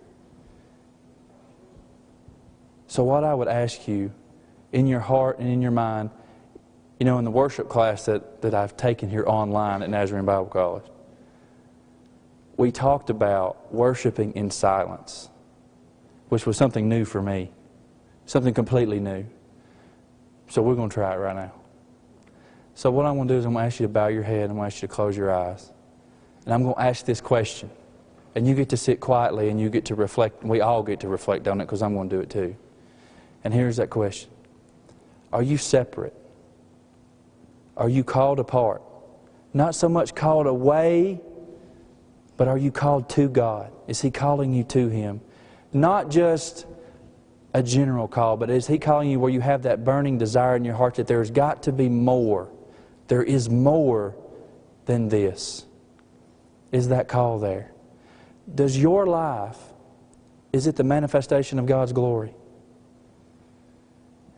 So, 2.86 3.04
what 3.04 3.22
I 3.22 3.34
would 3.34 3.48
ask 3.48 3.86
you 3.86 4.12
in 4.72 4.86
your 4.86 5.00
heart 5.00 5.40
and 5.40 5.48
in 5.48 5.60
your 5.60 5.72
mind, 5.72 6.08
you 6.98 7.06
know, 7.06 7.18
in 7.18 7.24
the 7.24 7.30
worship 7.30 7.68
class 7.68 8.06
that, 8.06 8.42
that 8.42 8.54
I've 8.54 8.76
taken 8.76 9.08
here 9.08 9.24
online 9.26 9.82
at 9.82 9.90
Nazarene 9.90 10.24
Bible 10.24 10.46
College, 10.46 10.84
we 12.56 12.70
talked 12.70 13.10
about 13.10 13.72
worshiping 13.72 14.32
in 14.32 14.50
silence, 14.50 15.28
which 16.28 16.46
was 16.46 16.56
something 16.56 16.88
new 16.88 17.04
for 17.04 17.22
me, 17.22 17.50
something 18.26 18.54
completely 18.54 19.00
new. 19.00 19.26
So, 20.48 20.62
we're 20.62 20.74
going 20.74 20.90
to 20.90 20.94
try 20.94 21.14
it 21.14 21.16
right 21.16 21.34
now. 21.34 21.52
So, 22.74 22.90
what 22.90 23.06
I'm 23.06 23.16
going 23.16 23.28
to 23.28 23.34
do 23.34 23.38
is 23.38 23.46
I'm 23.46 23.52
going 23.52 23.62
to 23.62 23.66
ask 23.66 23.80
you 23.80 23.86
to 23.86 23.92
bow 23.92 24.08
your 24.08 24.22
head 24.22 24.42
and 24.42 24.52
I'm 24.52 24.56
going 24.56 24.70
to 24.70 24.74
ask 24.74 24.82
you 24.82 24.88
to 24.88 24.94
close 24.94 25.16
your 25.16 25.32
eyes. 25.32 25.70
And 26.44 26.54
I'm 26.54 26.62
going 26.62 26.74
to 26.74 26.80
ask 26.80 27.04
this 27.04 27.20
question. 27.20 27.70
And 28.34 28.46
you 28.46 28.54
get 28.54 28.70
to 28.70 28.76
sit 28.76 29.00
quietly 29.00 29.50
and 29.50 29.60
you 29.60 29.68
get 29.68 29.84
to 29.86 29.94
reflect. 29.94 30.42
We 30.42 30.60
all 30.60 30.82
get 30.82 31.00
to 31.00 31.08
reflect 31.08 31.46
on 31.48 31.60
it 31.60 31.64
because 31.64 31.82
I'm 31.82 31.94
going 31.94 32.08
to 32.08 32.16
do 32.16 32.22
it 32.22 32.30
too. 32.30 32.56
And 33.44 33.52
here's 33.52 33.76
that 33.76 33.90
question 33.90 34.30
Are 35.32 35.42
you 35.42 35.58
separate? 35.58 36.14
Are 37.76 37.88
you 37.88 38.04
called 38.04 38.38
apart? 38.38 38.82
Not 39.54 39.74
so 39.74 39.88
much 39.88 40.14
called 40.14 40.46
away, 40.46 41.20
but 42.36 42.48
are 42.48 42.58
you 42.58 42.70
called 42.70 43.08
to 43.10 43.28
God? 43.28 43.72
Is 43.86 44.00
He 44.00 44.10
calling 44.10 44.52
you 44.52 44.64
to 44.64 44.88
Him? 44.88 45.20
Not 45.72 46.10
just 46.10 46.66
a 47.54 47.62
general 47.62 48.08
call, 48.08 48.36
but 48.36 48.50
is 48.50 48.66
He 48.66 48.78
calling 48.78 49.10
you 49.10 49.20
where 49.20 49.30
you 49.30 49.40
have 49.40 49.62
that 49.62 49.84
burning 49.84 50.18
desire 50.18 50.56
in 50.56 50.64
your 50.64 50.74
heart 50.74 50.94
that 50.96 51.06
there's 51.06 51.30
got 51.30 51.64
to 51.64 51.72
be 51.72 51.88
more? 51.88 52.50
There 53.08 53.22
is 53.22 53.50
more 53.50 54.14
than 54.86 55.08
this 55.08 55.66
is 56.72 56.88
that 56.88 57.06
call 57.06 57.38
there? 57.38 57.70
Does 58.52 58.76
your 58.76 59.06
life, 59.06 59.58
is 60.52 60.66
it 60.66 60.74
the 60.74 60.84
manifestation 60.84 61.58
of 61.58 61.66
God's 61.66 61.92
glory? 61.92 62.34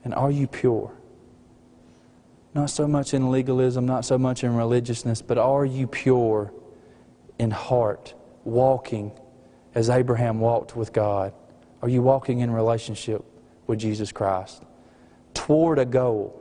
And 0.03 0.13
are 0.13 0.31
you 0.31 0.47
pure? 0.47 0.93
Not 2.55 2.71
so 2.71 2.87
much 2.87 3.15
in 3.15 3.33
legalism, 3.33 3.85
not 3.85 4.05
so 4.05 4.17
much 4.17 4.45
in 4.45 4.55
religiousness, 4.55 5.21
but 5.21 5.39
are 5.39 5.65
you 5.65 5.89
pure 5.89 6.53
in 7.39 7.51
heart, 7.51 8.15
walking 8.45 9.11
as 9.75 9.91
Abraham 9.91 10.39
walked 10.39 10.77
with 10.77 10.93
God? 10.93 11.35
Are 11.83 11.89
you 11.89 12.01
walking 12.01 12.41
in 12.41 12.51
relationship 12.51 13.25
with 13.67 13.81
Jesus 13.81 14.13
Christ 14.13 14.63
toward 15.35 15.81
a 15.81 15.85
goal 15.85 16.41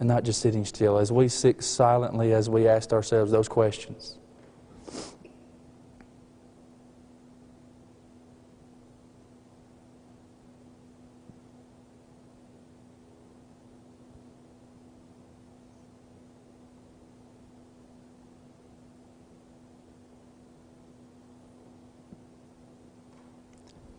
and 0.00 0.08
not 0.08 0.24
just 0.24 0.40
sitting 0.40 0.64
still? 0.64 0.96
As 0.96 1.12
we 1.12 1.28
sit 1.28 1.62
silently, 1.62 2.32
as 2.32 2.48
we 2.48 2.66
ask 2.66 2.94
ourselves 2.94 3.30
those 3.30 3.48
questions. 3.48 4.16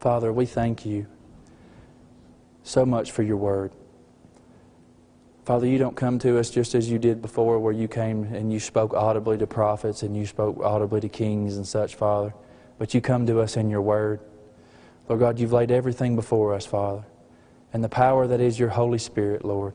Father, 0.04 0.34
we 0.34 0.46
thank 0.46 0.86
you 0.86 1.08
so 2.62 2.86
much 2.86 3.12
for 3.12 3.24
your 3.24 3.38
word. 3.38 3.72
Father, 5.46 5.66
you 5.66 5.78
don't 5.78 5.96
come 5.96 6.20
to 6.20 6.38
us 6.38 6.50
just 6.50 6.76
as 6.76 6.92
you 6.92 7.00
did 7.00 7.22
before, 7.22 7.58
where 7.58 7.72
you 7.72 7.88
came 7.88 8.26
and 8.26 8.52
you 8.52 8.60
spoke 8.60 8.94
audibly 8.94 9.38
to 9.38 9.48
prophets 9.48 10.04
and 10.04 10.14
you 10.14 10.26
spoke 10.26 10.60
audibly 10.62 11.00
to 11.00 11.08
kings 11.08 11.56
and 11.56 11.66
such, 11.66 11.96
Father. 11.96 12.34
But 12.78 12.94
you 12.94 13.00
come 13.00 13.26
to 13.28 13.40
us 13.40 13.56
in 13.56 13.70
your 13.70 13.82
word. 13.82 14.20
Lord 15.08 15.22
God, 15.22 15.40
you've 15.40 15.54
laid 15.54 15.72
everything 15.72 16.18
before 16.18 16.54
us, 16.54 16.66
Father. 16.66 17.06
And 17.72 17.82
the 17.82 17.88
power 17.88 18.28
that 18.28 18.42
is 18.42 18.60
your 18.60 18.70
Holy 18.72 19.00
Spirit, 19.00 19.46
Lord, 19.46 19.74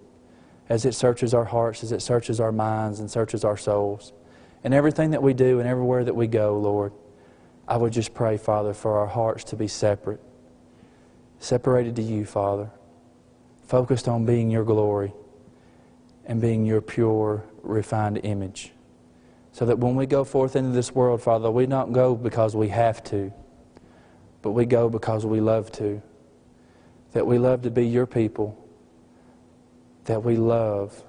as 0.69 0.85
it 0.85 0.93
searches 0.93 1.33
our 1.33 1.47
hearts, 1.47 1.83
as 1.83 1.91
it 1.91 2.03
searches 2.03 2.39
our 2.39 2.53
minds 2.53 3.01
and 3.01 3.11
searches 3.11 3.45
our 3.45 3.57
souls. 3.57 4.13
And 4.63 4.75
everything 4.75 5.13
that 5.13 5.23
we 5.23 5.33
do 5.33 5.59
and 5.59 5.67
everywhere 5.67 6.05
that 6.05 6.15
we 6.15 6.27
go, 6.27 6.59
Lord, 6.59 6.93
I 7.69 7.77
would 7.77 7.93
just 7.93 8.15
pray, 8.15 8.39
Father, 8.39 8.73
for 8.73 8.99
our 8.99 9.07
hearts 9.07 9.45
to 9.45 9.57
be 9.57 9.69
separate, 9.69 10.23
separated 11.39 11.97
to 11.97 12.03
you, 12.03 12.25
Father, 12.25 12.71
focused 13.67 14.09
on 14.09 14.25
being 14.25 14.51
your 14.51 14.65
glory 14.65 15.13
and 16.25 16.41
being 16.41 16.65
your 16.65 16.81
pure, 16.81 17.45
refined 17.63 18.21
image. 18.23 18.73
So 19.53 19.67
that 19.67 19.79
when 19.79 19.97
we 19.97 20.07
go 20.07 20.25
forth 20.25 20.57
into 20.57 20.71
this 20.71 20.95
world, 20.95 21.21
Father, 21.21 21.51
we 21.51 21.67
don't 21.67 21.93
go 21.93 22.15
because 22.15 22.57
we 22.57 22.69
have 22.69 23.05
to, 23.05 23.35
but 24.41 24.53
we 24.53 24.65
go 24.65 24.89
because 24.89 25.27
we 25.27 25.41
love 25.41 25.71
to. 25.73 26.01
That 27.13 27.27
we 27.27 27.37
love 27.37 27.63
to 27.63 27.71
be 27.71 27.87
your 27.87 28.07
people, 28.07 28.57
that 30.05 30.25
we 30.25 30.37
love 30.37 31.05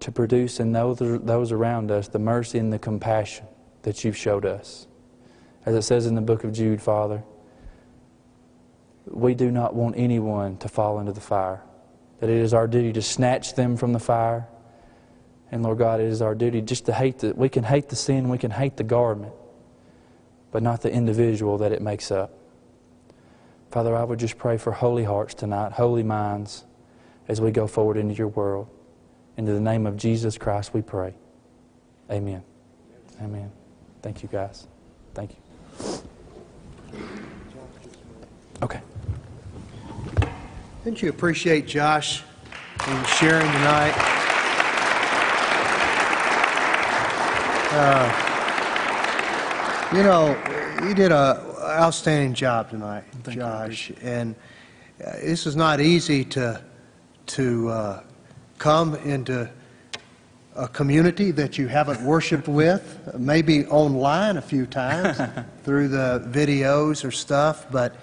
to 0.00 0.10
produce 0.10 0.58
in 0.58 0.72
those, 0.72 0.98
those 0.98 1.52
around 1.52 1.90
us 1.90 2.08
the 2.08 2.18
mercy 2.18 2.58
and 2.58 2.72
the 2.72 2.78
compassion 2.78 3.46
that 3.82 4.04
you've 4.04 4.16
showed 4.16 4.46
us. 4.46 4.86
As 5.64 5.74
it 5.74 5.82
says 5.82 6.06
in 6.06 6.14
the 6.14 6.20
book 6.20 6.44
of 6.44 6.52
Jude, 6.52 6.82
Father, 6.82 7.22
we 9.06 9.34
do 9.34 9.50
not 9.50 9.74
want 9.74 9.96
anyone 9.96 10.56
to 10.58 10.68
fall 10.68 10.98
into 10.98 11.12
the 11.12 11.20
fire. 11.20 11.62
That 12.20 12.30
it 12.30 12.36
is 12.36 12.54
our 12.54 12.66
duty 12.66 12.92
to 12.94 13.02
snatch 13.02 13.54
them 13.54 13.76
from 13.76 13.92
the 13.92 13.98
fire. 13.98 14.48
And 15.50 15.62
Lord 15.62 15.78
God, 15.78 16.00
it 16.00 16.06
is 16.06 16.22
our 16.22 16.34
duty 16.34 16.60
just 16.62 16.86
to 16.86 16.92
hate 16.92 17.18
the, 17.18 17.34
we 17.34 17.48
can 17.48 17.64
hate 17.64 17.88
the 17.88 17.96
sin, 17.96 18.28
we 18.28 18.38
can 18.38 18.50
hate 18.50 18.76
the 18.76 18.84
garment, 18.84 19.34
but 20.50 20.62
not 20.62 20.80
the 20.80 20.90
individual 20.90 21.58
that 21.58 21.72
it 21.72 21.82
makes 21.82 22.10
up. 22.10 22.32
Father, 23.70 23.96
I 23.96 24.04
would 24.04 24.18
just 24.18 24.38
pray 24.38 24.56
for 24.56 24.72
holy 24.72 25.04
hearts 25.04 25.34
tonight, 25.34 25.72
holy 25.72 26.02
minds, 26.02 26.64
as 27.28 27.40
we 27.40 27.50
go 27.50 27.66
forward 27.66 27.96
into 27.96 28.14
your 28.14 28.28
world. 28.28 28.68
Into 29.36 29.52
the 29.52 29.60
name 29.60 29.86
of 29.86 29.96
Jesus 29.96 30.36
Christ 30.36 30.74
we 30.74 30.82
pray. 30.82 31.14
Amen. 32.10 32.42
Amen. 33.20 33.50
Thank 34.02 34.22
you, 34.22 34.28
guys. 34.28 34.66
Thank 35.14 35.30
you. 35.30 35.51
Didn't 40.84 41.00
you 41.00 41.10
appreciate 41.10 41.66
Josh 41.66 42.22
and 42.86 43.06
sharing 43.06 43.46
tonight? 43.46 43.94
Uh, 47.74 48.28
You 49.94 50.02
know, 50.02 50.36
you 50.82 50.94
did 50.94 51.12
an 51.12 51.36
outstanding 51.60 52.32
job 52.32 52.70
tonight, 52.70 53.04
Josh, 53.28 53.92
and 54.00 54.34
uh, 55.04 55.12
this 55.22 55.46
is 55.46 55.54
not 55.54 55.82
easy 55.82 56.24
to, 56.24 56.62
to 57.26 57.68
uh, 57.68 58.02
come 58.56 58.94
into 59.04 59.50
a 60.56 60.66
community 60.68 61.30
that 61.32 61.58
you 61.58 61.68
haven't 61.68 62.00
worshiped 62.02 62.48
with, 62.48 62.98
maybe 63.18 63.66
online 63.66 64.38
a 64.38 64.42
few 64.42 64.64
times 64.64 65.20
through 65.62 65.88
the 65.88 66.26
videos 66.32 67.04
or 67.04 67.10
stuff, 67.10 67.66
but 67.70 67.94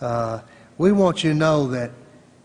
uh, 0.00 0.40
we 0.78 0.92
want 0.92 1.22
you 1.22 1.30
to 1.30 1.36
know 1.36 1.66
that, 1.66 1.90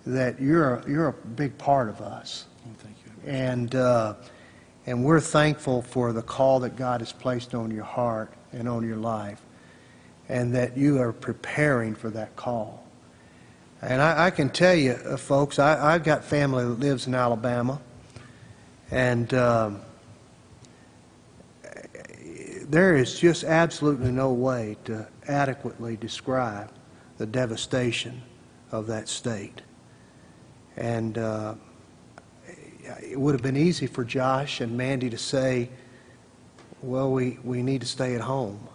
that 0.05 0.41
you're, 0.41 0.75
a- 0.75 0.89
you're 0.89 1.07
a 1.09 1.13
big 1.13 1.57
part 1.57 1.89
of 1.89 2.01
us. 2.01 2.45
Thank 2.79 2.95
you. 3.05 3.31
And, 3.31 3.75
uh, 3.75 4.15
and 4.85 5.03
we're 5.03 5.19
thankful 5.19 5.81
for 5.81 6.13
the 6.13 6.21
call 6.21 6.61
that 6.61 6.75
God 6.75 7.01
has 7.01 7.11
placed 7.11 7.53
on 7.53 7.71
your 7.71 7.83
heart 7.83 8.33
and 8.53 8.67
on 8.67 8.87
your 8.87 8.97
life, 8.97 9.41
and 10.27 10.53
that 10.55 10.77
you 10.77 10.99
are 10.99 11.11
preparing 11.13 11.95
for 11.95 12.09
that 12.11 12.35
call. 12.35 12.85
And 13.81 14.01
I, 14.01 14.27
I 14.27 14.29
can 14.31 14.49
tell 14.49 14.75
you, 14.75 14.91
uh, 14.91 15.17
folks, 15.17 15.59
I, 15.59 15.93
I've 15.93 16.03
got 16.03 16.23
family 16.23 16.63
that 16.63 16.79
lives 16.79 17.07
in 17.07 17.15
Alabama, 17.15 17.79
and 18.91 19.33
um, 19.33 19.81
there 22.63 22.95
is 22.95 23.19
just 23.19 23.43
absolutely 23.43 24.11
no 24.11 24.31
way 24.33 24.77
to 24.85 25.07
adequately 25.27 25.95
describe 25.97 26.71
the 27.17 27.25
devastation 27.25 28.21
of 28.71 28.87
that 28.87 29.07
state. 29.07 29.61
And 30.79 31.17
uh, 31.17 31.55
it 33.03 33.19
would 33.19 33.35
have 33.35 33.43
been 33.43 33.57
easy 33.57 33.85
for 33.85 34.03
Josh 34.03 34.61
and 34.61 34.77
Mandy 34.77 35.09
to 35.09 35.17
say, 35.17 35.69
well, 36.81 37.11
we, 37.11 37.37
we 37.43 37.61
need 37.61 37.81
to 37.81 37.87
stay 37.87 38.15
at 38.15 38.21
home. 38.21 38.65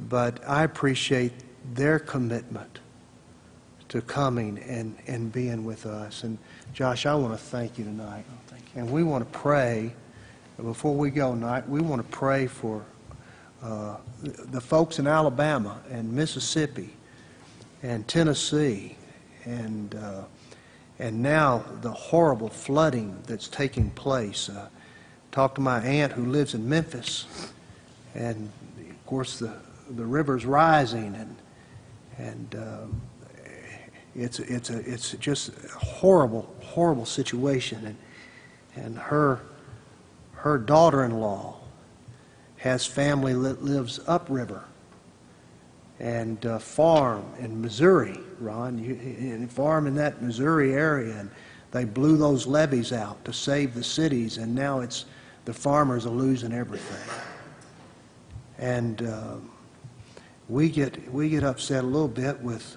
But 0.00 0.46
I 0.46 0.64
appreciate 0.64 1.32
their 1.74 2.00
commitment 2.00 2.80
to 3.88 4.02
coming 4.02 4.58
and, 4.58 4.96
and 5.06 5.32
being 5.32 5.64
with 5.64 5.86
us. 5.86 6.24
And 6.24 6.38
Josh, 6.72 7.06
I 7.06 7.14
want 7.14 7.32
to 7.32 7.38
thank 7.38 7.78
you 7.78 7.84
tonight. 7.84 8.24
thank 8.48 8.64
you. 8.74 8.82
And 8.82 8.90
we 8.90 9.04
want 9.04 9.30
to 9.32 9.38
pray, 9.38 9.94
before 10.56 10.94
we 10.94 11.10
go 11.10 11.32
tonight, 11.32 11.68
we 11.68 11.80
want 11.80 12.02
to 12.02 12.16
pray 12.16 12.48
for 12.48 12.84
uh, 13.62 13.96
the 14.22 14.30
the 14.50 14.60
folks 14.60 14.98
in 14.98 15.06
Alabama 15.06 15.80
and 15.90 16.12
Mississippi 16.12 16.90
and 17.82 18.06
Tennessee 18.08 18.96
and, 19.44 19.94
uh, 19.94 20.22
and 21.00 21.22
now 21.22 21.64
the 21.80 21.90
horrible 21.90 22.50
flooding 22.50 23.18
that's 23.26 23.48
taking 23.48 23.90
place. 23.90 24.48
Uh, 24.48 24.68
Talked 25.32 25.54
to 25.54 25.60
my 25.60 25.78
aunt 25.78 26.12
who 26.12 26.26
lives 26.26 26.54
in 26.54 26.68
Memphis, 26.68 27.26
and 28.16 28.50
of 28.80 29.06
course, 29.06 29.38
the, 29.38 29.54
the 29.90 30.04
river's 30.04 30.44
rising, 30.44 31.14
and, 31.14 31.36
and 32.18 32.54
um, 32.56 33.00
it's, 34.16 34.40
it's, 34.40 34.70
a, 34.70 34.78
it's 34.78 35.12
just 35.12 35.50
a 35.50 35.78
horrible, 35.78 36.52
horrible 36.64 37.06
situation. 37.06 37.86
And, 37.86 38.84
and 38.84 38.98
her, 38.98 39.42
her 40.32 40.58
daughter-in-law 40.58 41.60
has 42.56 42.84
family 42.84 43.32
that 43.32 43.62
lives 43.62 44.00
upriver 44.08 44.64
and 46.00 46.44
uh, 46.46 46.58
farm 46.58 47.24
in 47.38 47.60
Missouri, 47.60 48.18
Ron, 48.40 48.78
you, 48.78 48.94
and 48.94 49.52
farm 49.52 49.86
in 49.86 49.94
that 49.96 50.22
Missouri 50.22 50.72
area, 50.72 51.14
and 51.18 51.30
they 51.72 51.84
blew 51.84 52.16
those 52.16 52.46
levees 52.46 52.92
out 52.92 53.22
to 53.26 53.32
save 53.32 53.74
the 53.74 53.84
cities, 53.84 54.38
and 54.38 54.54
now 54.54 54.80
it's 54.80 55.04
the 55.44 55.52
farmers 55.52 56.06
are 56.06 56.10
losing 56.10 56.52
everything. 56.52 57.14
And 58.58 59.02
um, 59.02 59.50
we 60.48 60.70
get 60.70 61.12
we 61.12 61.28
get 61.28 61.44
upset 61.44 61.84
a 61.84 61.86
little 61.86 62.08
bit 62.08 62.40
with 62.40 62.76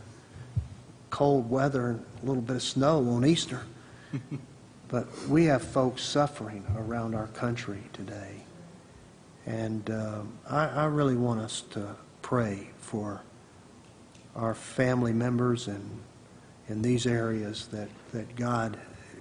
cold 1.10 1.50
weather 1.50 1.92
and 1.92 2.06
a 2.22 2.26
little 2.26 2.42
bit 2.42 2.58
of 2.58 2.64
snow 2.64 3.08
on 3.10 3.26
Easter, 3.26 3.62
but 4.90 5.08
we 5.30 5.46
have 5.46 5.64
folks 5.64 6.04
suffering 6.04 6.66
around 6.76 7.16
our 7.16 7.28
country 7.28 7.84
today. 7.94 8.44
And 9.46 9.90
um, 9.90 10.34
I, 10.50 10.68
I 10.68 10.86
really 10.86 11.16
want 11.18 11.42
us 11.42 11.62
to 11.72 11.96
pray 12.34 12.68
for 12.80 13.22
our 14.36 14.56
family 14.56 15.14
members 15.14 15.68
and 15.68 16.02
in 16.68 16.82
these 16.82 17.06
areas 17.06 17.68
that, 17.68 17.88
that 18.12 18.36
God, 18.36 18.76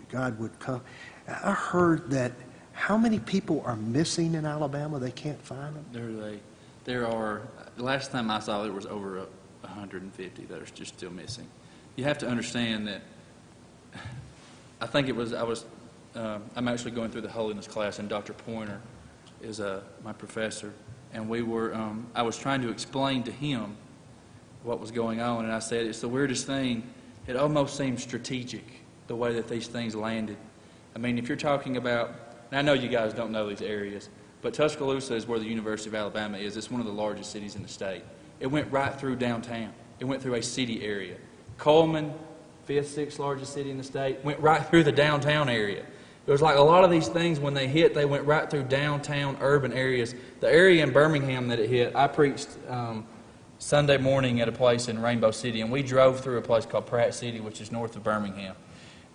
God 0.09 0.38
would 0.38 0.59
come. 0.59 0.81
I 1.29 1.53
heard 1.53 2.09
that 2.12 2.33
how 2.72 2.96
many 2.96 3.18
people 3.18 3.62
are 3.66 3.77
missing 3.77 4.35
in 4.35 4.46
Alabama? 4.46 4.98
They 4.98 5.11
can't 5.11 5.42
find 5.42 5.77
them? 5.77 5.85
There 5.92 6.11
they, 6.11 6.38
there 6.85 7.07
are, 7.07 7.42
the 7.77 7.83
last 7.83 8.12
time 8.12 8.31
I 8.31 8.40
saw, 8.40 8.62
there 8.62 8.72
was 8.72 8.87
over 8.87 9.18
a 9.18 9.27
150 9.61 10.44
that 10.46 10.62
are 10.62 10.64
just 10.75 10.94
still 10.94 11.11
missing. 11.11 11.46
You 11.96 12.05
have 12.05 12.16
to 12.16 12.27
understand 12.27 12.88
that, 12.88 13.03
I 14.81 14.87
think 14.87 15.09
it 15.09 15.14
was, 15.14 15.35
I 15.35 15.42
was, 15.42 15.66
um, 16.14 16.44
I'm 16.57 16.66
actually 16.66 16.92
going 16.92 17.11
through 17.11 17.20
the 17.20 17.31
holiness 17.31 17.66
class, 17.66 17.98
and 17.98 18.09
Dr. 18.09 18.33
Pointer 18.33 18.81
is 19.42 19.61
uh, 19.61 19.83
my 20.03 20.14
professor, 20.14 20.72
and 21.12 21.29
we 21.29 21.42
were, 21.42 21.75
um, 21.75 22.07
I 22.14 22.22
was 22.22 22.38
trying 22.38 22.62
to 22.62 22.70
explain 22.70 23.22
to 23.25 23.33
him 23.33 23.77
what 24.62 24.81
was 24.81 24.90
going 24.90 25.20
on, 25.20 25.44
and 25.44 25.53
I 25.53 25.59
said, 25.59 25.87
it's 25.87 26.01
the 26.01 26.09
weirdest 26.09 26.46
thing. 26.46 26.83
It 27.27 27.37
almost 27.37 27.77
seems 27.77 28.03
strategic, 28.03 28.64
the 29.07 29.16
way 29.16 29.35
that 29.35 29.48
these 29.48 29.66
things 29.66 29.94
landed. 29.94 30.37
I 30.94 30.98
mean, 30.98 31.18
if 31.18 31.29
you're 31.29 31.37
talking 31.37 31.77
about, 31.77 32.14
and 32.51 32.59
I 32.59 32.62
know 32.62 32.72
you 32.72 32.88
guys 32.88 33.12
don't 33.12 33.33
know 33.33 33.48
these 33.48 33.62
areas, 33.62 34.09
but 34.40 34.55
Tuscaloosa 34.55 35.14
is 35.14 35.27
where 35.27 35.38
the 35.38 35.46
University 35.46 35.88
of 35.88 35.94
Alabama 35.94 36.38
is. 36.38 36.57
It's 36.57 36.70
one 36.70 36.81
of 36.81 36.87
the 36.87 36.92
largest 36.92 37.31
cities 37.31 37.55
in 37.55 37.62
the 37.62 37.68
state. 37.68 38.03
It 38.40 38.48
went 38.48 38.70
right 38.72 38.92
through 38.98 39.16
downtown. 39.16 39.72
It 40.01 40.05
went 40.05 40.20
through 40.20 40.35
a 40.35 40.42
city 40.42 40.85
area. 40.85 41.16
Cullman, 41.59 42.12
fifth, 42.64 42.90
sixth 42.90 43.18
largest 43.18 43.53
city 43.53 43.70
in 43.70 43.79
the 43.79 43.85
state, 43.85 44.25
went 44.25 44.40
right 44.40 44.64
through 44.66 44.83
the 44.83 44.92
downtown 44.92 45.48
area. 45.48 45.85
It 46.27 46.31
was 46.31 46.41
like 46.41 46.57
a 46.57 46.63
lot 46.63 46.85
of 46.85 46.91
these 46.91 47.09
things, 47.09 47.41
when 47.41 47.55
they 47.55 47.67
hit, 47.67 47.95
they 47.95 48.05
went 48.05 48.25
right 48.25 48.49
through 48.49 48.65
downtown 48.65 49.37
urban 49.41 49.73
areas. 49.73 50.15
The 50.41 50.49
area 50.49 50.83
in 50.83 50.93
Birmingham 50.93 51.49
that 51.49 51.59
it 51.59 51.69
hit, 51.69 51.97
I 51.97 52.07
preached 52.07 52.49
um, 52.69 53.07
Sunday 53.59 53.99
morning 53.99 54.41
at 54.41 54.49
a 54.49 54.53
place 54.53 54.89
in 54.89 55.03
Rainbow 55.03 55.33
City, 55.33 55.63
and 55.63 55.73
we 55.73 55.83
drove 55.83 56.21
through 56.21 56.39
a 56.39 56.43
place 56.43 56.65
called 56.65 56.87
Pratt 56.87 57.15
City, 57.15 57.41
which 57.41 57.61
is 57.61 57.73
north 57.73 57.97
of 57.97 58.05
Birmingham. 58.05 58.55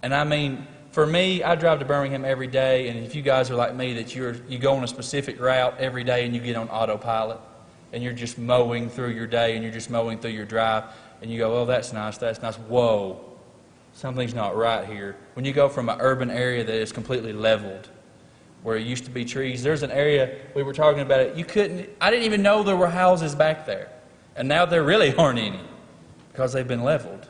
And 0.03 0.13
I 0.13 0.25
mean, 0.25 0.67
for 0.91 1.05
me, 1.05 1.43
I 1.43 1.55
drive 1.55 1.79
to 1.79 1.85
Birmingham 1.85 2.25
every 2.25 2.47
day, 2.47 2.89
and 2.89 3.05
if 3.05 3.15
you 3.15 3.21
guys 3.21 3.49
are 3.51 3.55
like 3.55 3.75
me, 3.75 3.93
that 3.93 4.15
you're 4.15 4.35
you 4.47 4.57
go 4.57 4.73
on 4.73 4.83
a 4.83 4.87
specific 4.87 5.39
route 5.39 5.75
every 5.79 6.03
day 6.03 6.25
and 6.25 6.35
you 6.35 6.41
get 6.41 6.55
on 6.55 6.69
autopilot, 6.69 7.39
and 7.93 8.03
you're 8.03 8.13
just 8.13 8.37
mowing 8.37 8.89
through 8.89 9.09
your 9.09 9.27
day 9.27 9.55
and 9.55 9.63
you're 9.63 9.73
just 9.73 9.89
mowing 9.89 10.19
through 10.19 10.31
your 10.31 10.45
drive, 10.45 10.85
and 11.21 11.31
you 11.31 11.37
go, 11.37 11.57
oh, 11.57 11.65
that's 11.65 11.93
nice, 11.93 12.17
that's 12.17 12.41
nice. 12.41 12.55
Whoa, 12.55 13.26
something's 13.97 14.33
not 14.33 14.55
right 14.55 14.87
here. 14.87 15.17
When 15.33 15.43
you 15.43 15.51
go 15.51 15.67
from 15.67 15.89
an 15.89 15.97
urban 15.99 16.29
area 16.29 16.63
that 16.63 16.75
is 16.75 16.91
completely 16.91 17.33
leveled, 17.33 17.89
where 18.63 18.77
it 18.77 18.87
used 18.87 19.05
to 19.05 19.11
be 19.11 19.25
trees, 19.25 19.61
there's 19.61 19.83
an 19.83 19.91
area 19.91 20.37
we 20.55 20.63
were 20.63 20.73
talking 20.73 21.01
about 21.01 21.19
it. 21.19 21.35
You 21.35 21.45
couldn't. 21.45 21.89
I 21.99 22.09
didn't 22.09 22.25
even 22.25 22.41
know 22.41 22.63
there 22.63 22.77
were 22.77 22.89
houses 22.89 23.35
back 23.35 23.65
there, 23.65 23.91
and 24.35 24.47
now 24.47 24.65
there 24.65 24.83
really 24.83 25.13
aren't 25.17 25.39
any 25.39 25.59
because 26.31 26.53
they've 26.53 26.67
been 26.67 26.83
leveled 26.83 27.27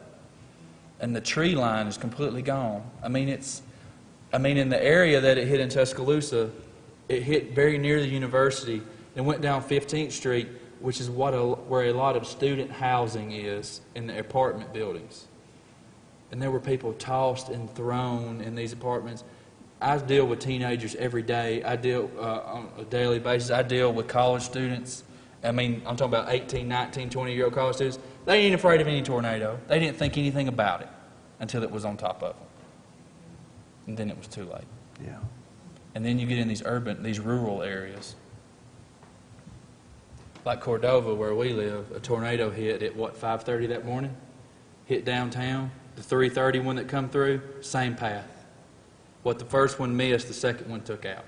and 0.99 1.15
the 1.15 1.21
tree 1.21 1.55
line 1.55 1.87
is 1.87 1.97
completely 1.97 2.41
gone. 2.41 2.83
I 3.03 3.07
mean, 3.09 3.29
it's, 3.29 3.61
I 4.33 4.37
mean, 4.37 4.57
in 4.57 4.69
the 4.69 4.83
area 4.83 5.21
that 5.21 5.37
it 5.37 5.47
hit 5.47 5.59
in 5.59 5.69
Tuscaloosa, 5.69 6.51
it 7.07 7.23
hit 7.23 7.53
very 7.53 7.77
near 7.77 7.99
the 7.99 8.07
university 8.07 8.81
and 9.15 9.25
went 9.25 9.41
down 9.41 9.63
15th 9.63 10.11
Street, 10.11 10.47
which 10.79 10.99
is 10.99 11.09
what 11.09 11.33
a, 11.33 11.43
where 11.43 11.85
a 11.85 11.93
lot 11.93 12.15
of 12.15 12.25
student 12.25 12.71
housing 12.71 13.31
is 13.31 13.81
in 13.95 14.07
the 14.07 14.19
apartment 14.19 14.73
buildings. 14.73 15.27
And 16.31 16.41
there 16.41 16.51
were 16.51 16.59
people 16.59 16.93
tossed 16.93 17.49
and 17.49 17.73
thrown 17.73 18.41
in 18.41 18.55
these 18.55 18.73
apartments. 18.73 19.23
I 19.79 19.97
deal 19.97 20.25
with 20.25 20.39
teenagers 20.39 20.95
every 20.95 21.21
day. 21.21 21.63
I 21.63 21.75
deal 21.75 22.09
uh, 22.17 22.21
on 22.21 22.69
a 22.77 22.83
daily 22.83 23.19
basis. 23.19 23.51
I 23.51 23.61
deal 23.61 23.93
with 23.93 24.07
college 24.07 24.41
students. 24.41 25.03
I 25.43 25.51
mean, 25.51 25.81
I'm 25.85 25.95
talking 25.95 26.13
about 26.13 26.29
18, 26.29 26.67
19, 26.67 27.09
20 27.09 27.33
year 27.33 27.45
old 27.45 27.53
college 27.53 27.75
students. 27.75 27.99
They 28.25 28.39
ain't 28.39 28.55
afraid 28.55 28.81
of 28.81 28.87
any 28.87 29.01
tornado. 29.01 29.59
They 29.67 29.79
didn't 29.79 29.97
think 29.97 30.17
anything 30.17 30.47
about 30.47 30.81
it 30.81 30.89
until 31.39 31.63
it 31.63 31.71
was 31.71 31.85
on 31.85 31.95
top 31.95 32.23
of 32.23 32.35
them. 32.35 32.47
And 33.85 33.97
then 33.97 34.09
it 34.09 34.17
was 34.17 34.27
too 34.27 34.43
late. 34.45 34.65
Yeah. 35.03 35.19
And 35.95 36.05
then 36.05 36.19
you 36.19 36.27
get 36.27 36.39
in 36.39 36.47
these 36.47 36.63
urban, 36.65 37.03
these 37.03 37.19
rural 37.19 37.61
areas. 37.61 38.15
Like 40.43 40.61
Cordova, 40.61 41.13
where 41.13 41.35
we 41.35 41.53
live, 41.53 41.91
a 41.91 41.99
tornado 41.99 42.49
hit 42.49 42.81
at 42.81 42.95
what, 42.95 43.19
5.30 43.19 43.69
that 43.69 43.85
morning? 43.85 44.15
Hit 44.85 45.05
downtown. 45.05 45.71
The 45.97 46.03
3.30 46.03 46.63
one 46.63 46.75
that 46.75 46.87
come 46.87 47.09
through, 47.09 47.41
same 47.61 47.95
path. 47.95 48.27
What 49.23 49.39
the 49.39 49.45
first 49.45 49.79
one 49.79 49.97
missed, 49.97 50.27
the 50.27 50.33
second 50.33 50.69
one 50.69 50.81
took 50.81 51.07
out. 51.07 51.25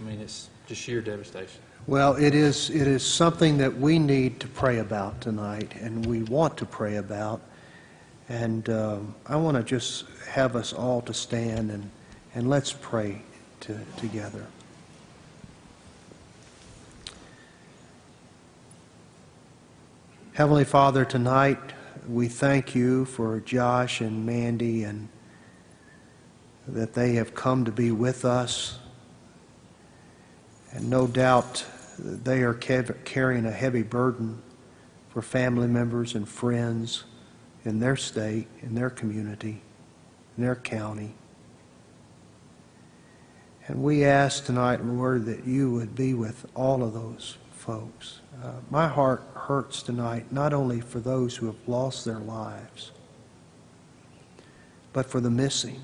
I 0.00 0.02
mean, 0.02 0.18
it's 0.18 0.48
just 0.66 0.80
sheer 0.80 1.02
devastation. 1.02 1.60
Well, 1.86 2.16
it 2.16 2.34
is, 2.34 2.70
it 2.70 2.88
is 2.88 3.04
something 3.04 3.58
that 3.58 3.76
we 3.76 3.98
need 3.98 4.40
to 4.40 4.48
pray 4.48 4.78
about 4.78 5.20
tonight, 5.20 5.74
and 5.78 6.06
we 6.06 6.22
want 6.22 6.56
to 6.56 6.64
pray 6.64 6.96
about. 6.96 7.42
And 8.30 8.68
um, 8.70 9.14
I 9.26 9.36
want 9.36 9.58
to 9.58 9.62
just 9.62 10.06
have 10.30 10.56
us 10.56 10.72
all 10.72 11.02
to 11.02 11.12
stand 11.12 11.70
and, 11.70 11.90
and 12.34 12.48
let's 12.48 12.72
pray 12.72 13.20
to, 13.60 13.78
together. 13.98 14.46
Heavenly 20.32 20.64
Father, 20.64 21.04
tonight 21.04 21.58
we 22.08 22.26
thank 22.26 22.74
you 22.74 23.04
for 23.04 23.38
Josh 23.40 24.00
and 24.00 24.24
Mandy 24.24 24.84
and 24.84 25.08
that 26.66 26.94
they 26.94 27.14
have 27.14 27.34
come 27.34 27.64
to 27.66 27.72
be 27.72 27.90
with 27.90 28.24
us. 28.24 28.78
And 30.72 30.88
no 30.88 31.06
doubt 31.06 31.64
they 31.98 32.42
are 32.42 32.54
carrying 32.54 33.44
a 33.44 33.50
heavy 33.50 33.82
burden 33.82 34.42
for 35.10 35.22
family 35.22 35.66
members 35.66 36.14
and 36.14 36.28
friends 36.28 37.04
in 37.64 37.80
their 37.80 37.96
state, 37.96 38.46
in 38.62 38.74
their 38.74 38.90
community, 38.90 39.60
in 40.36 40.44
their 40.44 40.56
county. 40.56 41.14
And 43.66 43.82
we 43.82 44.04
ask 44.04 44.46
tonight, 44.46 44.82
Lord, 44.82 45.26
that 45.26 45.46
you 45.46 45.70
would 45.72 45.94
be 45.94 46.14
with 46.14 46.46
all 46.54 46.82
of 46.82 46.94
those 46.94 47.36
folks. 47.68 48.20
Uh, 48.42 48.52
my 48.70 48.88
heart 48.88 49.22
hurts 49.34 49.82
tonight, 49.82 50.32
not 50.32 50.54
only 50.54 50.80
for 50.80 51.00
those 51.00 51.36
who 51.36 51.44
have 51.44 51.68
lost 51.68 52.02
their 52.02 52.18
lives, 52.18 52.92
but 54.94 55.04
for 55.04 55.20
the 55.20 55.28
missing 55.28 55.78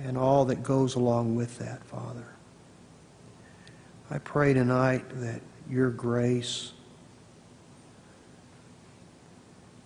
and 0.00 0.18
all 0.18 0.44
that 0.44 0.64
goes 0.64 0.96
along 0.96 1.36
with 1.36 1.58
that, 1.58 1.84
Father. 1.84 2.26
I 4.10 4.18
pray 4.18 4.52
tonight 4.54 5.04
that 5.20 5.40
your 5.70 5.90
grace 5.90 6.72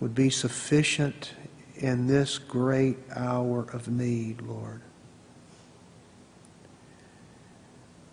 would 0.01 0.15
be 0.15 0.31
sufficient 0.31 1.35
in 1.77 2.07
this 2.07 2.39
great 2.39 2.97
hour 3.15 3.67
of 3.75 3.87
need, 3.89 4.41
Lord. 4.41 4.81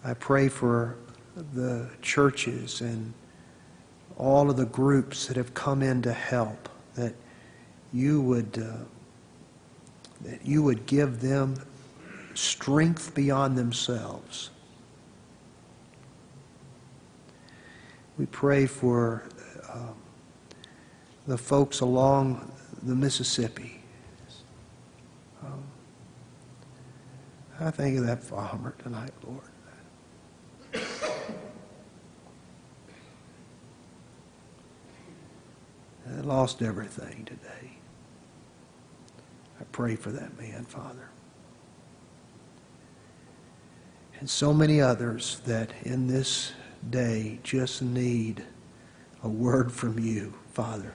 I 0.04 0.14
pray 0.16 0.50
for 0.50 0.98
the 1.54 1.90
churches 2.02 2.82
and 2.82 3.14
all 4.18 4.50
of 4.50 4.58
the 4.58 4.66
groups 4.66 5.28
that 5.28 5.38
have 5.38 5.54
come 5.54 5.84
in 5.84 6.02
to 6.02 6.14
help, 6.14 6.70
that 6.96 7.14
you 7.94 8.22
would, 8.22 8.58
uh, 8.58 8.84
that 10.22 10.46
you 10.46 10.64
would 10.64 10.86
give 10.88 11.22
them 11.22 11.56
strength 12.34 13.14
beyond 13.14 13.58
themselves. 13.58 14.50
We 18.18 18.26
pray 18.26 18.66
for 18.66 19.24
um, 19.72 19.96
the 21.28 21.38
folks 21.38 21.82
along 21.82 22.52
the 22.82 22.96
Mississippi. 22.96 23.82
Um, 25.44 25.64
I 27.60 27.70
think 27.70 28.00
of 28.00 28.08
that 28.08 28.24
farmer 28.24 28.74
tonight, 28.80 29.12
Lord. 29.24 29.42
That 36.16 36.26
lost 36.26 36.62
everything 36.62 37.26
today. 37.26 37.78
I 39.60 39.64
pray 39.72 39.96
for 39.96 40.12
that 40.12 40.38
man, 40.40 40.66
Father. 40.66 41.10
And 44.20 44.30
so 44.30 44.54
many 44.54 44.82
others 44.82 45.42
that 45.46 45.72
in 45.84 46.08
this 46.08 46.52
day 46.90 47.40
just 47.44 47.82
need 47.82 48.44
a 49.24 49.30
word 49.30 49.72
from 49.72 50.00
you, 50.00 50.34
Father. 50.54 50.94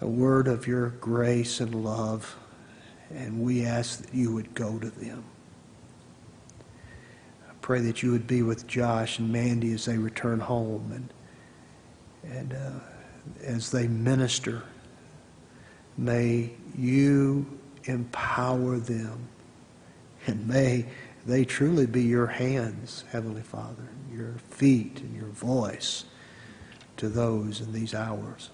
A 0.00 0.06
word 0.06 0.48
of 0.48 0.66
your 0.66 0.90
grace 0.90 1.60
and 1.60 1.84
love. 1.84 2.36
And 3.10 3.40
we 3.40 3.64
ask 3.64 4.02
that 4.02 4.14
you 4.14 4.32
would 4.34 4.54
go 4.54 4.78
to 4.78 4.90
them. 4.90 5.24
I 7.48 7.52
pray 7.60 7.80
that 7.80 8.02
you 8.02 8.10
would 8.12 8.26
be 8.26 8.42
with 8.42 8.66
Josh 8.66 9.18
and 9.18 9.32
Mandy 9.32 9.72
as 9.72 9.84
they 9.84 9.98
return 9.98 10.40
home 10.40 10.92
and, 12.24 12.32
and 12.36 12.52
uh, 12.52 12.80
as 13.42 13.70
they 13.70 13.86
minister. 13.86 14.62
May 15.96 16.52
you 16.76 17.46
empower 17.84 18.78
them. 18.78 19.28
And 20.26 20.46
may 20.46 20.86
they 21.24 21.44
truly 21.44 21.86
be 21.86 22.02
your 22.02 22.26
hands, 22.26 23.04
Heavenly 23.12 23.42
Father, 23.42 23.88
your 24.12 24.34
feet 24.50 25.00
and 25.00 25.14
your 25.14 25.28
voice 25.28 26.04
to 26.96 27.08
those 27.08 27.60
in 27.60 27.72
these 27.72 27.94
hours. 27.94 28.50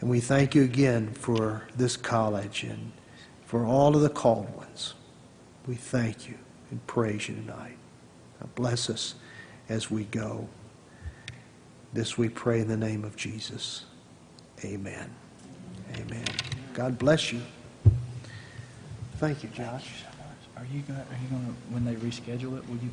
And 0.00 0.10
we 0.10 0.20
thank 0.20 0.54
you 0.54 0.62
again 0.62 1.12
for 1.12 1.62
this 1.76 1.96
college 1.96 2.62
and 2.64 2.92
for 3.44 3.64
all 3.64 3.94
of 3.94 4.02
the 4.02 4.08
called 4.08 4.54
ones. 4.56 4.94
We 5.66 5.74
thank 5.74 6.28
you 6.28 6.38
and 6.70 6.86
praise 6.86 7.28
you 7.28 7.36
tonight. 7.36 7.76
Now 8.40 8.48
bless 8.54 8.90
us 8.90 9.14
as 9.68 9.90
we 9.90 10.04
go. 10.04 10.48
This 11.94 12.18
we 12.18 12.28
pray 12.28 12.60
in 12.60 12.66
the 12.66 12.76
name 12.76 13.04
of 13.04 13.14
Jesus. 13.14 13.84
Amen. 14.64 15.08
Amen. 15.96 16.24
God 16.74 16.98
bless 16.98 17.32
you. 17.32 17.40
Thank 19.18 19.44
you, 19.44 19.48
Josh. 19.50 20.02
Are 20.56 20.66
you 20.72 20.80
going, 20.82 20.98
are 20.98 21.18
you 21.22 21.28
going 21.30 21.46
to, 21.46 21.52
when 21.72 21.84
they 21.84 21.94
reschedule 21.94 22.58
it, 22.58 22.68
will 22.68 22.78
you 22.78 22.90